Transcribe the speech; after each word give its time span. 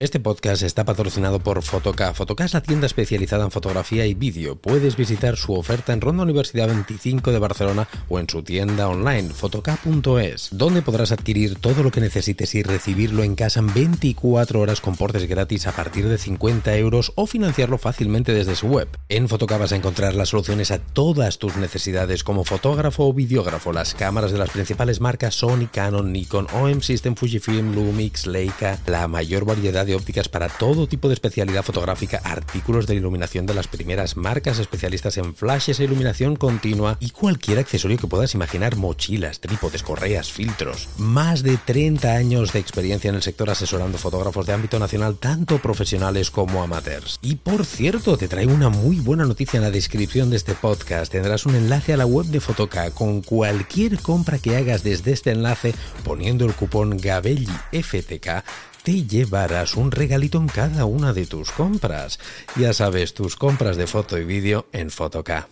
Este 0.00 0.20
podcast 0.20 0.62
está 0.62 0.84
patrocinado 0.84 1.40
por 1.40 1.60
Fotoca. 1.60 2.14
Fotoca 2.14 2.44
es 2.44 2.54
la 2.54 2.62
tienda 2.62 2.86
especializada 2.86 3.42
en 3.42 3.50
fotografía 3.50 4.06
y 4.06 4.14
vídeo. 4.14 4.54
Puedes 4.54 4.94
visitar 4.96 5.36
su 5.36 5.54
oferta 5.54 5.92
en 5.92 6.00
Ronda 6.00 6.22
Universidad 6.22 6.68
25 6.68 7.32
de 7.32 7.40
Barcelona 7.40 7.88
o 8.08 8.20
en 8.20 8.28
su 8.28 8.44
tienda 8.44 8.88
online 8.88 9.30
fotoca.es, 9.30 10.50
donde 10.52 10.82
podrás 10.82 11.10
adquirir 11.10 11.56
todo 11.56 11.82
lo 11.82 11.90
que 11.90 12.00
necesites 12.00 12.54
y 12.54 12.62
recibirlo 12.62 13.24
en 13.24 13.34
casa 13.34 13.58
en 13.58 13.74
24 13.74 14.60
horas 14.60 14.80
con 14.80 14.94
portes 14.94 15.26
gratis 15.26 15.66
a 15.66 15.72
partir 15.72 16.08
de 16.08 16.16
50 16.16 16.76
euros 16.76 17.10
o 17.16 17.26
financiarlo 17.26 17.76
fácilmente 17.76 18.32
desde 18.32 18.54
su 18.54 18.68
web. 18.68 18.86
En 19.08 19.28
Fotoca 19.28 19.58
vas 19.58 19.72
a 19.72 19.76
encontrar 19.76 20.14
las 20.14 20.28
soluciones 20.28 20.70
a 20.70 20.78
todas 20.78 21.38
tus 21.38 21.56
necesidades 21.56 22.22
como 22.22 22.44
fotógrafo 22.44 23.08
o 23.08 23.12
videógrafo. 23.12 23.72
Las 23.72 23.94
cámaras 23.94 24.30
de 24.30 24.38
las 24.38 24.50
principales 24.50 25.00
marcas 25.00 25.34
Sony, 25.34 25.66
Canon, 25.72 26.12
Nikon, 26.12 26.46
OM 26.54 26.82
System, 26.82 27.16
Fujifilm, 27.16 27.74
Lumix, 27.74 28.28
Leica, 28.28 28.78
la 28.86 29.08
mayor 29.08 29.44
variedad 29.44 29.87
de 29.88 29.96
ópticas 29.96 30.28
para 30.28 30.48
todo 30.48 30.86
tipo 30.86 31.08
de 31.08 31.14
especialidad 31.14 31.64
fotográfica, 31.64 32.20
artículos 32.22 32.86
de 32.86 32.94
iluminación 32.94 33.46
de 33.46 33.54
las 33.54 33.66
primeras 33.66 34.16
marcas 34.16 34.58
especialistas 34.58 35.16
en 35.16 35.34
flashes 35.34 35.80
e 35.80 35.84
iluminación 35.84 36.36
continua 36.36 36.98
y 37.00 37.10
cualquier 37.10 37.58
accesorio 37.58 37.96
que 37.96 38.06
puedas 38.06 38.34
imaginar, 38.34 38.76
mochilas, 38.76 39.40
trípodes, 39.40 39.82
correas, 39.82 40.30
filtros. 40.30 40.88
Más 40.98 41.42
de 41.42 41.56
30 41.56 42.12
años 42.12 42.52
de 42.52 42.58
experiencia 42.58 43.08
en 43.08 43.16
el 43.16 43.22
sector 43.22 43.48
asesorando 43.48 43.98
fotógrafos 43.98 44.46
de 44.46 44.52
ámbito 44.52 44.78
nacional, 44.78 45.16
tanto 45.16 45.58
profesionales 45.58 46.30
como 46.30 46.62
amateurs. 46.62 47.18
Y 47.22 47.36
por 47.36 47.64
cierto, 47.64 48.18
te 48.18 48.28
traigo 48.28 48.52
una 48.52 48.68
muy 48.68 49.00
buena 49.00 49.24
noticia 49.24 49.56
en 49.56 49.64
la 49.64 49.70
descripción 49.70 50.28
de 50.28 50.36
este 50.36 50.54
podcast. 50.54 51.10
Tendrás 51.10 51.46
un 51.46 51.54
enlace 51.54 51.94
a 51.94 51.96
la 51.96 52.06
web 52.06 52.26
de 52.26 52.40
Fotoca 52.40 52.90
con 52.90 53.22
cualquier 53.22 53.98
compra 54.00 54.38
que 54.38 54.56
hagas 54.56 54.82
desde 54.82 55.12
este 55.12 55.30
enlace 55.30 55.74
poniendo 56.04 56.44
el 56.44 56.54
cupón 56.54 56.98
GABELLIFTK 56.98 58.44
te 58.88 59.06
llevarás 59.06 59.76
un 59.76 59.90
regalito 59.90 60.38
en 60.38 60.46
cada 60.46 60.86
una 60.86 61.12
de 61.12 61.26
tus 61.26 61.50
compras. 61.50 62.18
Ya 62.56 62.72
sabes, 62.72 63.12
tus 63.12 63.36
compras 63.36 63.76
de 63.76 63.86
foto 63.86 64.16
y 64.16 64.24
vídeo 64.24 64.66
en 64.72 64.90
Fotoca. 64.90 65.46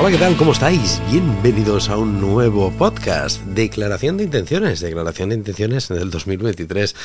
Hola, 0.00 0.12
¿qué 0.12 0.16
tal? 0.16 0.34
¿Cómo 0.38 0.52
estáis? 0.52 0.98
Bienvenidos 1.10 1.90
a 1.90 1.98
un 1.98 2.22
nuevo 2.22 2.70
podcast. 2.70 3.42
Declaración 3.42 4.16
de 4.16 4.24
intenciones, 4.24 4.80
declaración 4.80 5.28
de 5.28 5.34
intenciones 5.34 5.90
en 5.90 5.98
el 5.98 6.08
2023. 6.08 6.96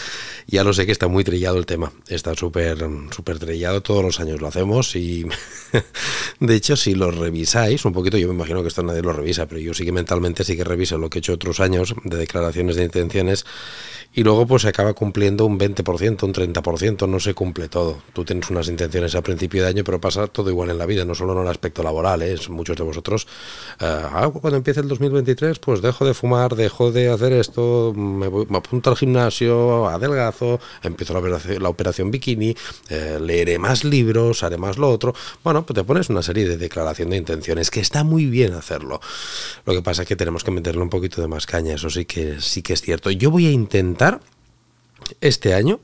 Ya 0.47 0.63
lo 0.63 0.71
sé 0.71 0.85
que 0.85 0.93
está 0.93 1.09
muy 1.09 1.25
trillado 1.25 1.57
el 1.57 1.65
tema. 1.65 1.91
Está 2.07 2.35
súper, 2.35 2.77
súper 3.13 3.37
trillado. 3.37 3.81
Todos 3.81 4.01
los 4.01 4.21
años 4.21 4.39
lo 4.39 4.47
hacemos 4.47 4.95
y 4.95 5.25
de 6.39 6.55
hecho, 6.55 6.77
si 6.77 6.95
lo 6.95 7.11
revisáis, 7.11 7.83
un 7.83 7.91
poquito, 7.91 8.17
yo 8.17 8.29
me 8.29 8.33
imagino 8.33 8.61
que 8.61 8.69
esto 8.69 8.81
nadie 8.81 9.01
lo 9.01 9.11
revisa, 9.11 9.45
pero 9.45 9.59
yo 9.59 9.73
sí 9.73 9.83
que 9.83 9.91
mentalmente 9.91 10.45
sí 10.45 10.55
que 10.55 10.63
reviso 10.63 10.97
lo 10.97 11.09
que 11.09 11.17
he 11.17 11.19
hecho 11.19 11.33
otros 11.33 11.59
años 11.59 11.93
de 12.05 12.15
declaraciones 12.15 12.77
de 12.77 12.85
intenciones 12.85 13.45
y 14.15 14.23
luego 14.23 14.47
pues 14.47 14.61
se 14.61 14.69
acaba 14.69 14.93
cumpliendo 14.93 15.45
un 15.45 15.59
20%, 15.59 16.23
un 16.23 16.33
30%, 16.33 17.07
no 17.07 17.19
se 17.19 17.33
cumple 17.33 17.67
todo. 17.67 17.97
Tú 18.13 18.23
tienes 18.23 18.49
unas 18.49 18.69
intenciones 18.69 19.13
a 19.13 19.21
principio 19.21 19.61
de 19.61 19.67
año, 19.67 19.83
pero 19.83 19.99
pasa 19.99 20.27
todo 20.27 20.49
igual 20.49 20.69
en 20.69 20.77
la 20.77 20.85
vida, 20.85 21.03
no 21.03 21.13
solo 21.13 21.33
en 21.33 21.39
el 21.39 21.47
aspecto 21.49 21.83
laboral, 21.83 22.21
¿eh? 22.21 22.31
es 22.31 22.49
muchos 22.49 22.77
de 22.77 22.83
vosotros, 22.83 23.27
ah, 23.81 24.31
cuando 24.41 24.55
empiece 24.55 24.79
el 24.79 24.87
2023, 24.87 25.59
pues 25.59 25.81
dejo 25.81 26.05
de 26.05 26.13
fumar, 26.13 26.55
dejo 26.55 26.93
de 26.93 27.09
hacer 27.09 27.33
esto, 27.33 27.93
me, 27.93 28.27
apunto 28.55 28.89
al 28.89 28.95
gimnasio, 28.95 29.87
adelgazo, 29.89 30.61
empiezo 30.81 31.11
la 31.11 31.19
operación, 31.19 31.61
la 31.61 31.69
operación 31.69 32.09
bikini, 32.09 32.55
eh, 32.87 33.19
leeré 33.21 33.59
más 33.59 33.83
libros, 33.83 34.43
haré 34.43 34.57
más 34.57 34.77
lo 34.77 34.89
otro. 34.89 35.13
Bueno, 35.43 35.65
pues 35.65 35.75
te 35.75 35.83
pones 35.83 36.09
una 36.09 36.23
serie 36.23 36.47
de 36.47 36.57
declaración 36.57 37.09
de 37.09 37.17
intenciones, 37.17 37.69
que 37.69 37.81
está 37.81 38.05
muy 38.05 38.27
bien 38.27 38.53
hacerlo. 38.53 39.01
Lo 39.65 39.73
que 39.73 39.81
pasa 39.81 40.03
es 40.03 40.07
que 40.07 40.15
tenemos 40.15 40.45
que 40.45 40.51
meterle 40.51 40.81
un 40.81 40.89
poquito 40.89 41.21
de 41.21 41.27
más 41.27 41.45
caña, 41.45 41.75
eso 41.75 41.89
sí 41.89 42.05
que, 42.05 42.39
sí 42.39 42.61
que 42.61 42.71
es 42.71 42.81
cierto. 42.81 43.11
Yo 43.11 43.29
voy 43.29 43.47
a 43.47 43.51
intentar 43.51 44.04
este 45.21 45.53
año 45.53 45.79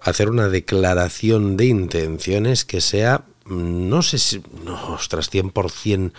hacer 0.00 0.30
una 0.30 0.48
declaración 0.48 1.56
de 1.56 1.66
intenciones 1.66 2.64
que 2.64 2.80
sea, 2.80 3.24
no 3.46 4.02
sé 4.02 4.18
si, 4.18 4.42
no, 4.64 4.94
ostras, 4.94 5.30
100% 5.32 6.12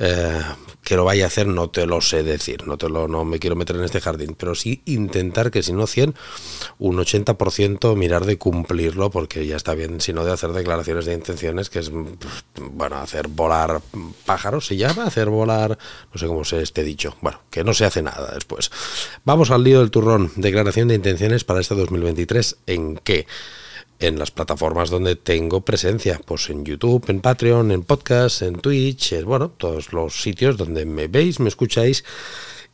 eh, 0.00 0.40
que 0.82 0.96
lo 0.96 1.04
vaya 1.04 1.24
a 1.24 1.26
hacer 1.26 1.46
no 1.46 1.68
te 1.68 1.86
lo 1.86 2.00
sé 2.00 2.22
decir, 2.22 2.66
no, 2.66 2.78
te 2.78 2.88
lo, 2.88 3.08
no 3.08 3.24
me 3.24 3.38
quiero 3.38 3.56
meter 3.56 3.76
en 3.76 3.84
este 3.84 4.00
jardín, 4.00 4.34
pero 4.38 4.54
sí 4.54 4.80
intentar 4.86 5.50
que 5.50 5.62
si 5.62 5.72
no 5.72 5.86
100, 5.86 6.14
un 6.78 6.96
80% 6.96 7.94
mirar 7.96 8.24
de 8.24 8.38
cumplirlo, 8.38 9.10
porque 9.10 9.46
ya 9.46 9.56
está 9.56 9.74
bien, 9.74 10.00
sino 10.00 10.24
de 10.24 10.32
hacer 10.32 10.52
declaraciones 10.52 11.04
de 11.04 11.14
intenciones, 11.14 11.68
que 11.68 11.80
es, 11.80 11.90
bueno, 11.90 12.96
hacer 12.96 13.28
volar 13.28 13.82
pájaros, 14.24 14.66
se 14.66 14.76
llama, 14.76 15.04
hacer 15.04 15.28
volar, 15.28 15.76
no 16.12 16.18
sé 16.18 16.26
cómo 16.26 16.44
se 16.44 16.62
esté 16.62 16.84
dicho, 16.84 17.16
bueno, 17.20 17.40
que 17.50 17.64
no 17.64 17.74
se 17.74 17.84
hace 17.84 18.00
nada 18.00 18.32
después. 18.32 18.70
Vamos 19.24 19.50
al 19.50 19.64
lío 19.64 19.80
del 19.80 19.90
turrón, 19.90 20.32
declaración 20.36 20.88
de 20.88 20.94
intenciones 20.94 21.44
para 21.44 21.60
este 21.60 21.74
2023, 21.74 22.56
¿en 22.66 22.96
qué? 22.96 23.26
En 24.00 24.18
las 24.18 24.30
plataformas 24.30 24.90
donde 24.90 25.16
tengo 25.16 25.62
presencia, 25.62 26.20
pues 26.24 26.50
en 26.50 26.64
YouTube, 26.64 27.04
en 27.08 27.20
Patreon, 27.20 27.72
en 27.72 27.82
podcast, 27.82 28.42
en 28.42 28.56
Twitch, 28.56 29.22
bueno, 29.24 29.50
todos 29.50 29.92
los 29.92 30.22
sitios 30.22 30.56
donde 30.56 30.86
me 30.86 31.08
veis, 31.08 31.40
me 31.40 31.48
escucháis 31.48 32.04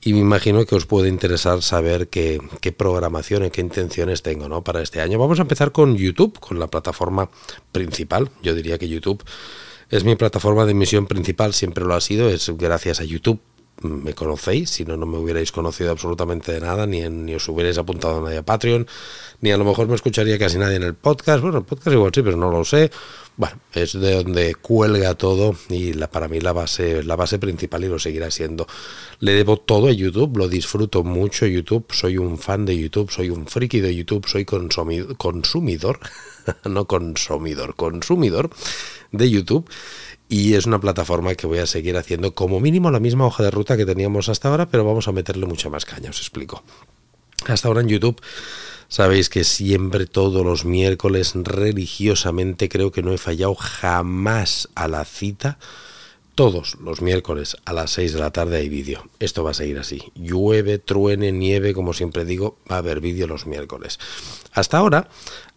y 0.02 0.12
me 0.12 0.20
imagino 0.20 0.66
que 0.66 0.74
os 0.74 0.84
puede 0.84 1.08
interesar 1.08 1.62
saber 1.62 2.08
qué, 2.08 2.38
qué 2.60 2.72
programación 2.72 3.46
y 3.46 3.50
qué 3.50 3.62
intenciones 3.62 4.22
tengo 4.22 4.48
¿no? 4.48 4.62
para 4.62 4.82
este 4.82 5.00
año. 5.00 5.18
Vamos 5.18 5.38
a 5.38 5.42
empezar 5.42 5.72
con 5.72 5.96
YouTube, 5.96 6.38
con 6.38 6.58
la 6.60 6.66
plataforma 6.66 7.30
principal. 7.72 8.30
Yo 8.42 8.54
diría 8.54 8.76
que 8.76 8.88
YouTube 8.88 9.24
es 9.88 10.04
mi 10.04 10.14
plataforma 10.16 10.66
de 10.66 10.72
emisión 10.72 11.06
principal, 11.06 11.54
siempre 11.54 11.84
lo 11.84 11.94
ha 11.94 12.00
sido, 12.02 12.28
es 12.28 12.50
gracias 12.58 13.00
a 13.00 13.04
YouTube 13.04 13.40
me 13.82 14.14
conocéis, 14.14 14.70
si 14.70 14.84
no, 14.84 14.96
no 14.96 15.06
me 15.06 15.18
hubierais 15.18 15.52
conocido 15.52 15.90
absolutamente 15.90 16.52
de 16.52 16.60
nada, 16.60 16.86
ni, 16.86 17.08
ni 17.08 17.34
os 17.34 17.48
hubierais 17.48 17.76
apuntado 17.78 18.18
a 18.18 18.20
nadie 18.22 18.38
a 18.38 18.42
Patreon, 18.42 18.86
ni 19.40 19.50
a 19.50 19.56
lo 19.56 19.64
mejor 19.64 19.88
me 19.88 19.94
escucharía 19.94 20.38
casi 20.38 20.58
nadie 20.58 20.76
en 20.76 20.84
el 20.84 20.94
podcast. 20.94 21.42
Bueno, 21.42 21.58
el 21.58 21.64
podcast 21.64 21.94
igual 21.94 22.12
sí, 22.14 22.22
pero 22.22 22.36
no 22.36 22.50
lo 22.50 22.64
sé. 22.64 22.90
Bueno, 23.36 23.58
es 23.72 23.94
de 23.94 24.22
donde 24.22 24.54
cuelga 24.54 25.14
todo 25.16 25.56
y 25.68 25.92
la, 25.92 26.08
para 26.08 26.28
mí 26.28 26.40
la 26.40 26.52
base, 26.52 27.02
la 27.02 27.16
base 27.16 27.40
principal 27.40 27.82
y 27.82 27.88
lo 27.88 27.98
seguirá 27.98 28.30
siendo. 28.30 28.68
Le 29.18 29.32
debo 29.32 29.56
todo 29.56 29.88
a 29.88 29.92
YouTube, 29.92 30.36
lo 30.36 30.48
disfruto 30.48 31.02
mucho 31.02 31.44
YouTube, 31.44 31.86
soy 31.90 32.16
un 32.16 32.38
fan 32.38 32.64
de 32.64 32.78
YouTube, 32.78 33.10
soy 33.10 33.30
un 33.30 33.48
friki 33.48 33.80
de 33.80 33.94
YouTube, 33.94 34.28
soy 34.28 34.44
consumidor, 34.44 35.16
consumidor 35.16 35.98
no 36.64 36.86
consumidor, 36.86 37.74
consumidor 37.74 38.50
de 39.10 39.28
YouTube 39.28 39.68
y 40.28 40.54
es 40.54 40.66
una 40.66 40.80
plataforma 40.80 41.34
que 41.34 41.48
voy 41.48 41.58
a 41.58 41.66
seguir 41.66 41.96
haciendo 41.96 42.34
como 42.34 42.60
mínimo 42.60 42.90
la 42.92 43.00
misma 43.00 43.26
hoja 43.26 43.42
de 43.42 43.50
ruta 43.50 43.76
que 43.76 43.84
teníamos 43.84 44.28
hasta 44.28 44.48
ahora, 44.48 44.68
pero 44.68 44.84
vamos 44.84 45.08
a 45.08 45.12
meterle 45.12 45.46
mucha 45.46 45.68
más 45.68 45.84
caña, 45.84 46.10
os 46.10 46.18
explico. 46.18 46.62
Hasta 47.46 47.68
ahora 47.68 47.80
en 47.80 47.88
YouTube 47.88 48.20
sabéis 48.88 49.28
que 49.28 49.44
siempre 49.44 50.06
todos 50.06 50.44
los 50.44 50.64
miércoles 50.64 51.32
religiosamente 51.34 52.68
creo 52.68 52.92
que 52.92 53.02
no 53.02 53.12
he 53.12 53.18
fallado 53.18 53.54
jamás 53.54 54.68
a 54.74 54.88
la 54.88 55.04
cita. 55.04 55.58
Todos 56.34 56.76
los 56.80 57.00
miércoles 57.00 57.56
a 57.64 57.72
las 57.72 57.92
6 57.92 58.14
de 58.14 58.18
la 58.18 58.32
tarde 58.32 58.56
hay 58.56 58.68
vídeo. 58.68 59.08
Esto 59.20 59.44
va 59.44 59.52
a 59.52 59.54
seguir 59.54 59.78
así. 59.78 60.02
Llueve, 60.16 60.78
truene, 60.78 61.30
nieve, 61.30 61.74
como 61.74 61.92
siempre 61.92 62.24
digo, 62.24 62.58
va 62.70 62.76
a 62.76 62.78
haber 62.78 63.00
vídeo 63.00 63.28
los 63.28 63.46
miércoles. 63.46 64.00
Hasta 64.52 64.78
ahora 64.78 65.08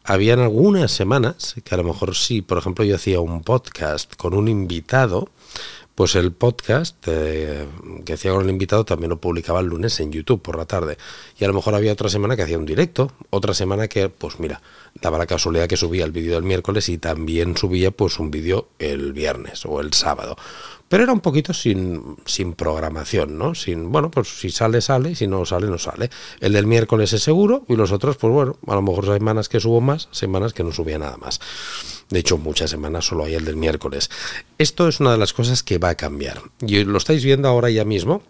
habían 0.03 0.39
algunas 0.39 0.91
semanas 0.91 1.55
que 1.63 1.75
a 1.75 1.77
lo 1.77 1.83
mejor 1.83 2.15
sí, 2.15 2.41
por 2.41 2.57
ejemplo, 2.57 2.85
yo 2.85 2.95
hacía 2.95 3.19
un 3.19 3.41
podcast 3.41 4.15
con 4.15 4.33
un 4.33 4.47
invitado, 4.47 5.29
pues 5.97 6.13
el 6.13 6.31
podcast 6.31 6.95
eh, 7.07 7.65
que 8.05 8.13
hacía 8.13 8.31
con 8.31 8.43
el 8.43 8.51
invitado 8.51 8.85
también 8.85 9.09
lo 9.09 9.19
publicaba 9.19 9.61
el 9.61 9.65
lunes 9.65 9.99
en 9.99 10.11
YouTube 10.11 10.43
por 10.43 10.55
la 10.55 10.65
tarde. 10.65 10.95
Y 11.39 11.43
a 11.43 11.47
lo 11.47 11.55
mejor 11.55 11.73
había 11.73 11.91
otra 11.91 12.07
semana 12.07 12.35
que 12.35 12.43
hacía 12.43 12.59
un 12.59 12.67
directo, 12.67 13.11
otra 13.31 13.55
semana 13.55 13.87
que, 13.87 14.07
pues 14.07 14.39
mira, 14.39 14.61
daba 15.01 15.17
la 15.17 15.25
casualidad 15.25 15.65
que 15.67 15.75
subía 15.75 16.05
el 16.05 16.11
vídeo 16.11 16.35
del 16.35 16.43
miércoles 16.43 16.87
y 16.89 16.99
también 16.99 17.57
subía 17.57 17.89
pues 17.89 18.19
un 18.19 18.29
vídeo 18.29 18.67
el 18.77 19.11
viernes 19.11 19.65
o 19.65 19.81
el 19.81 19.91
sábado 19.93 20.37
pero 20.89 21.03
era 21.03 21.11
un 21.11 21.19
poquito 21.19 21.53
sin, 21.53 22.15
sin 22.25 22.53
programación, 22.53 23.37
¿no? 23.37 23.55
Sin, 23.55 23.91
bueno, 23.91 24.09
pues 24.09 24.39
si 24.39 24.49
sale, 24.49 24.79
sale, 24.79 25.11
y 25.11 25.15
si 25.15 25.27
no 25.27 25.45
sale, 25.45 25.67
no 25.67 25.77
sale. 25.77 26.09
El 26.39 26.53
del 26.53 26.65
miércoles 26.65 27.11
es 27.11 27.23
seguro, 27.23 27.65
y 27.67 27.75
los 27.75 27.91
otros, 27.91 28.15
pues 28.15 28.31
bueno, 28.31 28.55
a 28.65 28.75
lo 28.75 28.81
mejor 28.81 29.05
semanas 29.05 29.49
que 29.49 29.59
subo 29.59 29.81
más, 29.81 30.07
semanas 30.11 30.53
que 30.53 30.63
no 30.63 30.71
subía 30.71 30.97
nada 30.97 31.17
más. 31.17 31.41
De 32.09 32.19
hecho, 32.19 32.37
muchas 32.37 32.69
semanas 32.69 33.05
solo 33.05 33.25
hay 33.25 33.35
el 33.35 33.45
del 33.45 33.57
miércoles. 33.57 34.09
Esto 34.57 34.87
es 34.87 34.99
una 34.99 35.11
de 35.11 35.17
las 35.17 35.33
cosas 35.33 35.63
que 35.63 35.77
va 35.77 35.89
a 35.89 35.95
cambiar. 35.95 36.41
Y 36.61 36.83
lo 36.83 36.97
estáis 36.97 37.23
viendo 37.23 37.47
ahora 37.47 37.69
ya 37.69 37.83
mismo, 37.83 38.23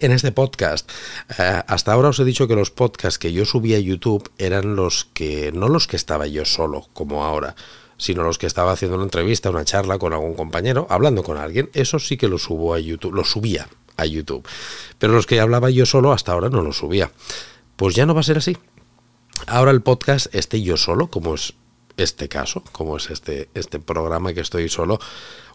en 0.00 0.12
este 0.12 0.32
podcast. 0.32 0.90
Eh, 1.38 1.62
hasta 1.66 1.92
ahora 1.92 2.08
os 2.08 2.18
he 2.18 2.24
dicho 2.24 2.48
que 2.48 2.56
los 2.56 2.70
podcasts 2.70 3.18
que 3.18 3.32
yo 3.32 3.44
subía 3.44 3.76
a 3.76 3.80
YouTube 3.80 4.30
eran 4.38 4.76
los 4.76 5.04
que, 5.12 5.52
no 5.52 5.68
los 5.68 5.86
que 5.86 5.96
estaba 5.96 6.26
yo 6.26 6.44
solo, 6.44 6.88
como 6.92 7.24
ahora 7.24 7.54
sino 7.98 8.22
los 8.22 8.38
que 8.38 8.46
estaba 8.46 8.72
haciendo 8.72 8.96
una 8.96 9.04
entrevista, 9.04 9.50
una 9.50 9.64
charla 9.64 9.98
con 9.98 10.12
algún 10.12 10.34
compañero, 10.34 10.86
hablando 10.90 11.22
con 11.22 11.38
alguien, 11.38 11.70
eso 11.72 11.98
sí 11.98 12.16
que 12.16 12.28
lo 12.28 12.38
subo 12.38 12.74
a 12.74 12.78
YouTube, 12.78 13.14
lo 13.14 13.24
subía 13.24 13.68
a 13.96 14.06
YouTube. 14.06 14.46
Pero 14.98 15.14
los 15.14 15.26
que 15.26 15.40
hablaba 15.40 15.70
yo 15.70 15.86
solo 15.86 16.12
hasta 16.12 16.32
ahora 16.32 16.50
no 16.50 16.62
los 16.62 16.76
subía. 16.76 17.10
Pues 17.76 17.94
ya 17.94 18.06
no 18.06 18.14
va 18.14 18.20
a 18.20 18.24
ser 18.24 18.38
así. 18.38 18.56
Ahora 19.46 19.70
el 19.70 19.82
podcast 19.82 20.34
esté 20.34 20.62
yo 20.62 20.76
solo, 20.76 21.08
como 21.08 21.34
es 21.34 21.54
este 21.96 22.28
caso, 22.28 22.62
como 22.72 22.96
es 22.96 23.10
este, 23.10 23.48
este 23.54 23.78
programa 23.78 24.34
que 24.34 24.40
estoy 24.40 24.68
solo, 24.68 24.98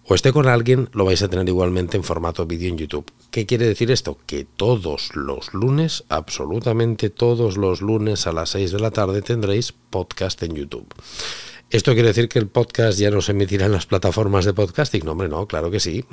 o 0.03 0.15
esté 0.15 0.33
con 0.33 0.47
alguien, 0.47 0.89
lo 0.93 1.05
vais 1.05 1.21
a 1.21 1.29
tener 1.29 1.47
igualmente 1.47 1.95
en 1.95 2.03
formato 2.03 2.45
vídeo 2.45 2.69
en 2.69 2.77
YouTube. 2.77 3.05
¿Qué 3.29 3.45
quiere 3.45 3.67
decir 3.67 3.91
esto? 3.91 4.17
Que 4.25 4.45
todos 4.45 5.15
los 5.15 5.53
lunes, 5.53 6.03
absolutamente 6.09 7.09
todos 7.09 7.57
los 7.57 7.81
lunes 7.81 8.25
a 8.25 8.31
las 8.31 8.49
6 8.49 8.71
de 8.71 8.79
la 8.79 8.91
tarde 8.91 9.21
tendréis 9.21 9.73
podcast 9.91 10.41
en 10.43 10.55
YouTube. 10.55 10.87
¿Esto 11.71 11.93
quiere 11.93 12.09
decir 12.09 12.27
que 12.27 12.37
el 12.37 12.47
podcast 12.47 12.99
ya 12.99 13.09
no 13.11 13.21
se 13.21 13.31
emitirá 13.31 13.65
en 13.65 13.71
las 13.71 13.85
plataformas 13.85 14.43
de 14.43 14.53
podcasting? 14.53 15.05
No, 15.05 15.13
hombre, 15.13 15.29
no, 15.29 15.47
claro 15.47 15.71
que 15.71 15.79
sí. 15.79 16.03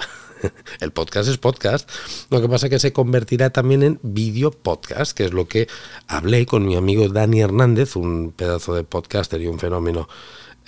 el 0.80 0.92
podcast 0.92 1.28
es 1.28 1.36
podcast. 1.38 1.90
Lo 2.30 2.40
que 2.40 2.48
pasa 2.48 2.66
es 2.66 2.70
que 2.70 2.78
se 2.78 2.92
convertirá 2.92 3.50
también 3.50 3.82
en 3.82 3.98
video 4.04 4.52
podcast, 4.52 5.16
que 5.16 5.24
es 5.24 5.32
lo 5.32 5.48
que 5.48 5.66
hablé 6.06 6.46
con 6.46 6.64
mi 6.64 6.76
amigo 6.76 7.08
Dani 7.08 7.40
Hernández, 7.40 7.96
un 7.96 8.30
pedazo 8.30 8.72
de 8.72 8.84
podcaster 8.84 9.40
y 9.40 9.48
un 9.48 9.58
fenómeno 9.58 10.08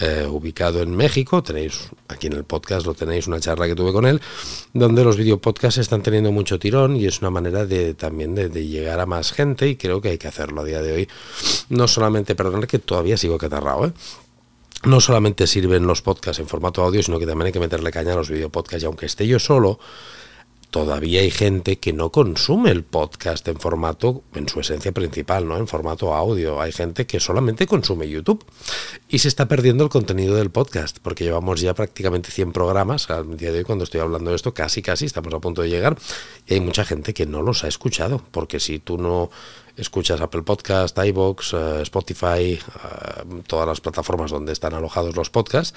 eh, 0.01 0.27
ubicado 0.29 0.83
en 0.83 0.97
México. 0.97 1.41
Tenéis 1.41 1.91
aquí 2.09 2.27
en 2.27 2.33
el 2.33 2.43
podcast, 2.43 2.85
lo 2.85 2.95
tenéis, 2.95 3.29
una 3.29 3.39
charla 3.39 3.69
que 3.69 3.77
tuve 3.77 3.93
con 3.93 4.07
él, 4.07 4.21
donde 4.73 5.05
los 5.05 5.17
videopodcasts 5.17 5.79
están 5.79 6.03
teniendo 6.03 6.33
mucho 6.33 6.59
tirón 6.59 6.97
y 6.97 7.07
es 7.07 7.21
una 7.21 7.31
manera 7.31 7.65
de 7.65 7.95
también 7.95 8.35
de, 8.35 8.49
llegar 8.49 8.99
a 8.99 9.07
más 9.07 9.31
gente 9.31 9.69
y 9.69 9.77
creo 9.77 10.01
que 10.01 10.09
hay 10.09 10.19
que 10.19 10.27
hacerlo 10.27 10.63
a 10.63 10.65
día 10.65 10.83
de 10.83 10.93
hoy. 10.95 11.09
No 11.69 11.87
solamente, 11.87 12.35
perdonad 12.35 12.65
que 12.65 12.81
todavía 12.81 13.17
sigo 13.17 13.39
catarrado, 13.39 13.87
¿eh? 13.87 13.93
No 14.85 15.01
solamente 15.01 15.47
sirven 15.47 15.87
los 15.87 16.03
podcasts 16.03 16.41
en 16.41 16.49
formato 16.49 16.83
audio, 16.83 17.03
sino 17.03 17.19
que 17.19 17.27
también 17.27 17.47
hay 17.47 17.53
que 17.53 17.61
meterle 17.61 17.91
caña 17.91 18.15
a 18.15 18.17
los 18.17 18.31
videopodcasts. 18.31 18.83
Y 18.83 18.87
aunque 18.87 19.07
esté 19.07 19.27
yo 19.27 19.39
solo, 19.39 19.79
todavía 20.71 21.21
hay 21.21 21.31
gente 21.31 21.79
que 21.79 21.93
no 21.93 22.11
consume 22.11 22.71
el 22.71 22.85
podcast 22.85 23.47
en 23.49 23.59
formato, 23.59 24.23
en 24.35 24.49
su 24.49 24.61
esencia 24.61 24.93
principal, 24.93 25.47
¿no? 25.47 25.57
En 25.57 25.67
formato 25.67 26.15
audio. 26.15 26.61
Hay 26.61 26.73
gente 26.73 27.07
que 27.07 27.21
solamente 27.21 27.67
consume 27.67 28.09
YouTube 28.09 28.45
y 29.09 29.19
se 29.19 29.29
está 29.29 29.49
perdiendo 29.49 29.85
el 29.85 29.91
contenido 29.91 30.37
del 30.37 30.51
podcast, 30.51 30.99
porque 31.03 31.25
llevamos 31.25 31.61
ya 31.61 31.75
prácticamente 31.75 32.31
100 32.31 32.53
programas. 32.53 33.11
Al 33.11 33.37
día 33.37 33.53
de 33.53 33.59
hoy, 33.59 33.65
cuando 33.65 33.85
estoy 33.85 34.01
hablando 34.01 34.31
de 34.31 34.37
esto, 34.37 34.55
casi, 34.55 34.81
casi 34.81 35.07
estamos 35.07 35.35
a 35.35 35.41
punto 35.41 35.63
de 35.63 35.69
llegar. 35.69 35.99
Y 36.47 36.55
hay 36.55 36.61
mucha 36.61 36.85
gente 36.85 37.13
que 37.13 37.27
no 37.27 37.43
los 37.43 37.65
ha 37.65 37.69
escuchado, 37.69 38.23
porque 38.31 38.61
si 38.61 38.79
tú 38.79 38.97
no 38.97 39.31
escuchas 39.77 40.21
Apple 40.21 40.43
Podcast, 40.43 40.99
iBox, 40.99 41.55
eh, 41.55 41.83
Spotify, 41.83 42.53
eh, 42.53 42.59
todas 43.47 43.67
las 43.67 43.81
plataformas 43.81 44.31
donde 44.31 44.53
están 44.53 44.75
alojados 44.75 45.17
los 45.17 45.31
podcasts, 45.31 45.77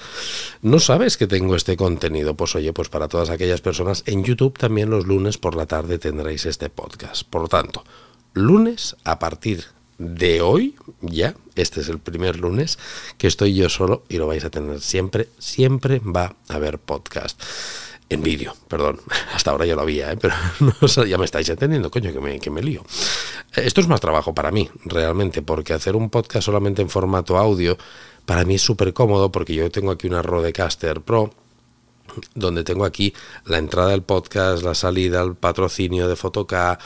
no 0.62 0.78
sabes 0.78 1.16
que 1.16 1.26
tengo 1.26 1.56
este 1.56 1.76
contenido. 1.76 2.34
Pues 2.34 2.54
oye, 2.54 2.72
pues 2.72 2.88
para 2.88 3.08
todas 3.08 3.30
aquellas 3.30 3.60
personas, 3.60 4.02
en 4.06 4.24
YouTube 4.24 4.58
también 4.58 4.90
los 4.90 5.06
lunes 5.06 5.38
por 5.38 5.56
la 5.56 5.66
tarde 5.66 5.98
tendréis 5.98 6.46
este 6.46 6.70
podcast. 6.70 7.28
Por 7.28 7.42
lo 7.42 7.48
tanto, 7.48 7.84
lunes 8.32 8.96
a 9.04 9.18
partir 9.18 9.64
de 9.98 10.40
hoy, 10.40 10.74
ya, 11.00 11.34
este 11.54 11.80
es 11.80 11.88
el 11.88 11.98
primer 11.98 12.40
lunes 12.40 12.78
que 13.16 13.28
estoy 13.28 13.54
yo 13.54 13.68
solo 13.68 14.04
y 14.08 14.18
lo 14.18 14.26
vais 14.26 14.44
a 14.44 14.50
tener 14.50 14.80
siempre, 14.80 15.28
siempre 15.38 16.00
va 16.00 16.34
a 16.48 16.54
haber 16.54 16.78
podcast 16.78 17.40
en 18.08 18.22
vídeo, 18.22 18.54
perdón. 18.68 19.00
Hasta 19.34 19.50
ahora 19.50 19.66
ya 19.66 19.74
lo 19.74 19.82
había, 19.82 20.12
¿eh? 20.12 20.18
pero 20.20 20.34
ya 21.06 21.18
me 21.18 21.24
estáis 21.24 21.48
entendiendo, 21.48 21.90
coño, 21.90 22.12
que 22.12 22.20
me, 22.20 22.38
que 22.38 22.50
me 22.50 22.62
lío. 22.62 22.84
Esto 23.54 23.80
es 23.80 23.88
más 23.88 24.00
trabajo 24.00 24.34
para 24.34 24.50
mí, 24.50 24.68
realmente, 24.84 25.42
porque 25.42 25.72
hacer 25.72 25.96
un 25.96 26.10
podcast 26.10 26.46
solamente 26.46 26.82
en 26.82 26.90
formato 26.90 27.36
audio, 27.38 27.76
para 28.26 28.44
mí 28.44 28.54
es 28.54 28.62
súper 28.62 28.92
cómodo, 28.92 29.30
porque 29.30 29.54
yo 29.54 29.70
tengo 29.70 29.90
aquí 29.90 30.06
una 30.06 30.22
Rodecaster 30.22 31.00
Pro, 31.00 31.30
donde 32.34 32.64
tengo 32.64 32.84
aquí 32.84 33.14
la 33.44 33.58
entrada 33.58 33.90
del 33.90 34.02
podcast, 34.02 34.62
la 34.62 34.74
salida, 34.74 35.22
el 35.22 35.34
patrocinio 35.34 36.08
de 36.08 36.16
Fotoca, 36.16 36.78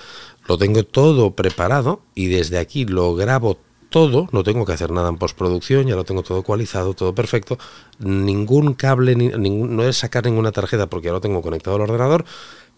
lo 0.46 0.56
tengo 0.56 0.82
todo 0.84 1.32
preparado 1.32 2.00
y 2.14 2.26
desde 2.26 2.58
aquí 2.58 2.86
lo 2.86 3.14
grabo 3.14 3.58
todo, 3.90 4.28
no 4.32 4.42
tengo 4.44 4.64
que 4.64 4.72
hacer 4.72 4.90
nada 4.90 5.08
en 5.08 5.16
postproducción, 5.16 5.86
ya 5.86 5.96
lo 5.96 6.04
tengo 6.04 6.22
todo 6.22 6.40
ecualizado, 6.40 6.94
todo 6.94 7.14
perfecto, 7.14 7.58
ningún 7.98 8.74
cable, 8.74 9.14
ni, 9.16 9.28
no 9.28 9.82
es 9.84 9.98
sacar 9.98 10.24
ninguna 10.24 10.52
tarjeta 10.52 10.88
porque 10.88 11.06
ya 11.06 11.12
lo 11.12 11.20
tengo 11.20 11.42
conectado 11.42 11.76
al 11.76 11.82
ordenador, 11.82 12.24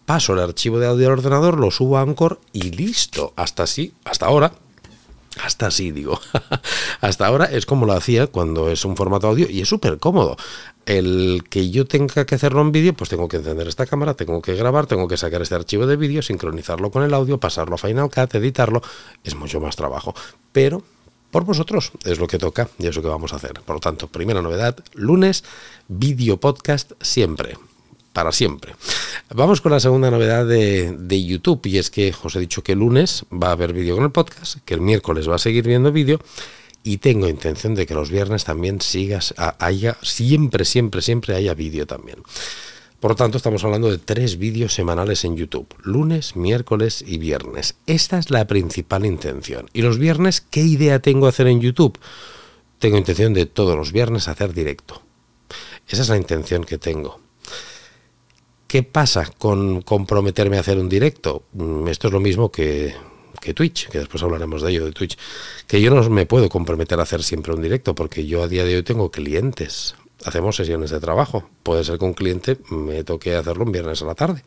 paso 0.07 0.33
el 0.35 0.41
archivo 0.41 0.79
de 0.79 0.87
audio 0.87 1.09
al 1.09 1.15
ordenador, 1.15 1.59
lo 1.59 1.71
subo 1.71 1.99
a 1.99 2.03
Anchor 2.03 2.41
y 2.53 2.71
listo, 2.71 3.33
hasta 3.37 3.65
así, 3.65 3.93
hasta 4.05 4.27
ahora, 4.27 4.53
hasta 5.43 5.69
así 5.69 5.91
digo, 5.91 6.21
hasta 7.01 7.27
ahora 7.27 7.47
es 7.47 7.67
como 7.67 7.87
lo 7.87 7.93
hacía 7.93 8.27
cuando 8.27 8.69
es 8.71 8.85
un 8.85 8.97
formato 8.97 9.29
audio 9.29 9.49
y 9.49 9.61
es 9.61 9.69
súper 9.69 9.99
cómodo. 9.99 10.37
El 10.87 11.45
que 11.49 11.71
yo 11.71 11.87
tenga 11.87 12.25
que 12.25 12.35
hacerlo 12.35 12.62
en 12.62 12.73
vídeo, 12.73 12.95
pues 12.95 13.11
tengo 13.11 13.29
que 13.29 13.37
encender 13.37 13.69
esta 13.69 13.87
cámara, 13.87 14.15
tengo 14.15 14.43
que 14.43 14.55
grabar, 14.55 14.87
tengo 14.87 15.07
que 15.07 15.17
sacar 15.17 15.41
este 15.41 15.55
archivo 15.55 15.87
de 15.87 15.95
vídeo, 15.95 16.21
sincronizarlo 16.21 16.91
con 16.91 17.05
el 17.05 17.15
audio, 17.15 17.39
pasarlo 17.39 17.77
a 17.77 17.79
Final 17.79 18.11
Cut, 18.11 18.35
editarlo, 18.35 18.83
es 19.23 19.37
mucho 19.37 19.61
más 19.61 19.77
trabajo. 19.77 20.15
Pero 20.51 20.83
por 21.31 21.44
vosotros. 21.44 21.93
Es 22.05 22.19
lo 22.19 22.27
que 22.27 22.38
toca 22.38 22.69
y 22.79 22.87
es 22.87 22.97
lo 22.97 23.03
que 23.03 23.09
vamos 23.09 23.32
a 23.32 23.37
hacer. 23.37 23.55
Por 23.65 23.77
lo 23.77 23.81
tanto, 23.81 24.09
primera 24.09 24.43
novedad, 24.43 24.77
lunes, 24.94 25.44
vídeo 25.88 26.38
podcast 26.38 26.93
siempre. 27.00 27.56
Para 28.12 28.32
siempre. 28.32 28.75
Vamos 29.32 29.61
con 29.61 29.71
la 29.71 29.79
segunda 29.79 30.11
novedad 30.11 30.44
de, 30.44 30.97
de, 30.99 31.25
YouTube 31.25 31.65
y 31.67 31.79
es 31.79 31.91
que 31.91 32.12
os 32.25 32.35
he 32.35 32.41
dicho 32.41 32.65
que 32.65 32.75
lunes 32.75 33.25
va 33.32 33.49
a 33.49 33.53
haber 33.53 33.73
vídeo 33.73 33.94
con 33.94 34.05
el 34.05 34.11
podcast, 34.11 34.56
que 34.65 34.75
el 34.75 34.81
miércoles 34.81 35.31
va 35.31 35.37
a 35.37 35.38
seguir 35.38 35.65
viendo 35.65 35.93
vídeo 35.93 36.19
y 36.82 36.99
tengo 36.99 37.29
intención 37.29 37.75
de 37.75 37.87
que 37.87 37.94
los 37.94 38.11
viernes 38.11 38.44
también 38.44 38.81
sigas, 38.81 39.35
haya, 39.59 39.97
siempre, 40.03 40.65
siempre, 40.65 41.03
siempre 41.03 41.37
haya 41.37 41.55
vídeo 41.55 41.87
también. 41.87 42.19
Por 43.00 43.12
lo 43.12 43.17
tanto, 43.17 43.38
estamos 43.38 43.64
hablando 43.64 43.91
de 43.91 43.97
tres 43.97 44.37
vídeos 44.37 44.75
semanales 44.75 45.25
en 45.25 45.35
YouTube, 45.35 45.67
lunes, 45.82 46.37
miércoles 46.37 47.02
y 47.06 47.17
viernes. 47.17 47.76
Esta 47.87 48.19
es 48.19 48.31
la 48.31 48.47
principal 48.47 49.06
intención. 49.06 49.70
¿Y 49.73 49.81
los 49.81 49.99
viernes 49.99 50.43
qué 50.43 50.61
idea 50.61 50.99
tengo 50.99 51.26
hacer 51.26 51.47
en 51.47 51.62
YouTube? 51.62 51.99
Tengo 52.79 52.99
intención 52.99 53.32
de 53.32 53.47
todos 53.47 53.75
los 53.75 53.93
viernes 53.93 54.29
hacer 54.29 54.52
directo. 54.52 55.00
Esa 55.88 56.02
es 56.02 56.11
la 56.11 56.19
intención 56.19 56.64
que 56.64 56.76
tengo. 56.76 57.20
¿Qué 58.67 58.82
pasa 58.82 59.31
con 59.38 59.81
comprometerme 59.81 60.58
a 60.58 60.61
hacer 60.61 60.79
un 60.79 60.91
directo? 60.91 61.44
Mm, 61.55 61.88
esto 61.88 62.08
es 62.08 62.12
lo 62.12 62.20
mismo 62.20 62.52
que, 62.52 62.94
que 63.41 63.55
Twitch, 63.55 63.88
que 63.88 63.99
después 63.99 64.23
hablaremos 64.23 64.61
de 64.61 64.73
ello, 64.73 64.85
de 64.85 64.93
Twitch, 64.93 65.17
que 65.67 65.81
yo 65.81 65.91
no 65.93 66.08
me 66.11 66.26
puedo 66.26 66.50
comprometer 66.50 67.00
a 67.00 67.05
hacer 67.05 67.23
siempre 67.23 67.55
un 67.55 67.62
directo, 67.62 67.94
porque 67.94 68.26
yo 68.26 68.43
a 68.43 68.49
día 68.49 68.64
de 68.64 68.76
hoy 68.76 68.82
tengo 68.82 69.11
clientes, 69.11 69.97
hacemos 70.25 70.56
sesiones 70.56 70.90
de 70.90 71.00
trabajo. 71.00 71.49
Puede 71.62 71.84
ser 71.84 71.99
que 71.99 72.05
un 72.05 72.14
cliente 72.14 72.58
me 72.70 73.05
toque 73.05 73.34
hacerlo 73.34 73.64
un 73.64 73.72
viernes 73.72 74.02
a 74.02 74.06
la 74.06 74.14
tarde. 74.14 74.43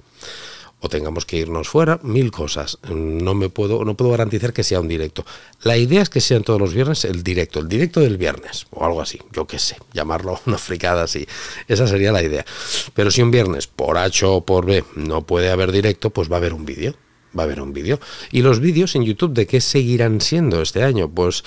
O 0.79 0.89
tengamos 0.89 1.25
que 1.25 1.37
irnos 1.37 1.69
fuera, 1.69 1.99
mil 2.03 2.29
cosas. 2.29 2.77
No 2.89 3.35
me 3.35 3.47
puedo, 3.47 3.85
no 3.85 3.95
puedo 3.95 4.11
garantizar 4.11 4.51
que 4.51 4.63
sea 4.63 4.81
un 4.81 4.89
directo. 4.89 5.25
La 5.61 5.77
idea 5.77 6.01
es 6.01 6.09
que 6.09 6.19
sean 6.19 6.43
todos 6.43 6.59
los 6.59 6.73
viernes 6.73 7.05
el 7.05 7.23
directo, 7.23 7.59
el 7.59 7.69
directo 7.69 8.01
del 8.01 8.17
viernes, 8.17 8.67
o 8.71 8.83
algo 8.83 8.99
así, 8.99 9.21
yo 9.31 9.47
qué 9.47 9.59
sé, 9.59 9.77
llamarlo 9.93 10.41
una 10.45 10.57
fricada 10.57 11.03
así. 11.03 11.25
Esa 11.69 11.87
sería 11.87 12.11
la 12.11 12.21
idea. 12.21 12.45
Pero 12.93 13.11
si 13.11 13.21
un 13.21 13.31
viernes, 13.31 13.67
por 13.67 13.97
H 13.97 14.25
o 14.25 14.41
por 14.41 14.65
B, 14.65 14.83
no 14.95 15.21
puede 15.21 15.51
haber 15.51 15.71
directo, 15.71 16.09
pues 16.09 16.29
va 16.29 16.35
a 16.35 16.39
haber 16.39 16.53
un 16.53 16.65
vídeo 16.65 16.95
va 17.37 17.43
a 17.43 17.45
haber 17.45 17.61
un 17.61 17.73
vídeo. 17.73 17.99
¿Y 18.31 18.41
los 18.41 18.59
vídeos 18.59 18.95
en 18.95 19.03
YouTube 19.03 19.33
de 19.33 19.47
qué 19.47 19.61
seguirán 19.61 20.21
siendo 20.21 20.61
este 20.61 20.83
año? 20.83 21.09
Pues 21.09 21.43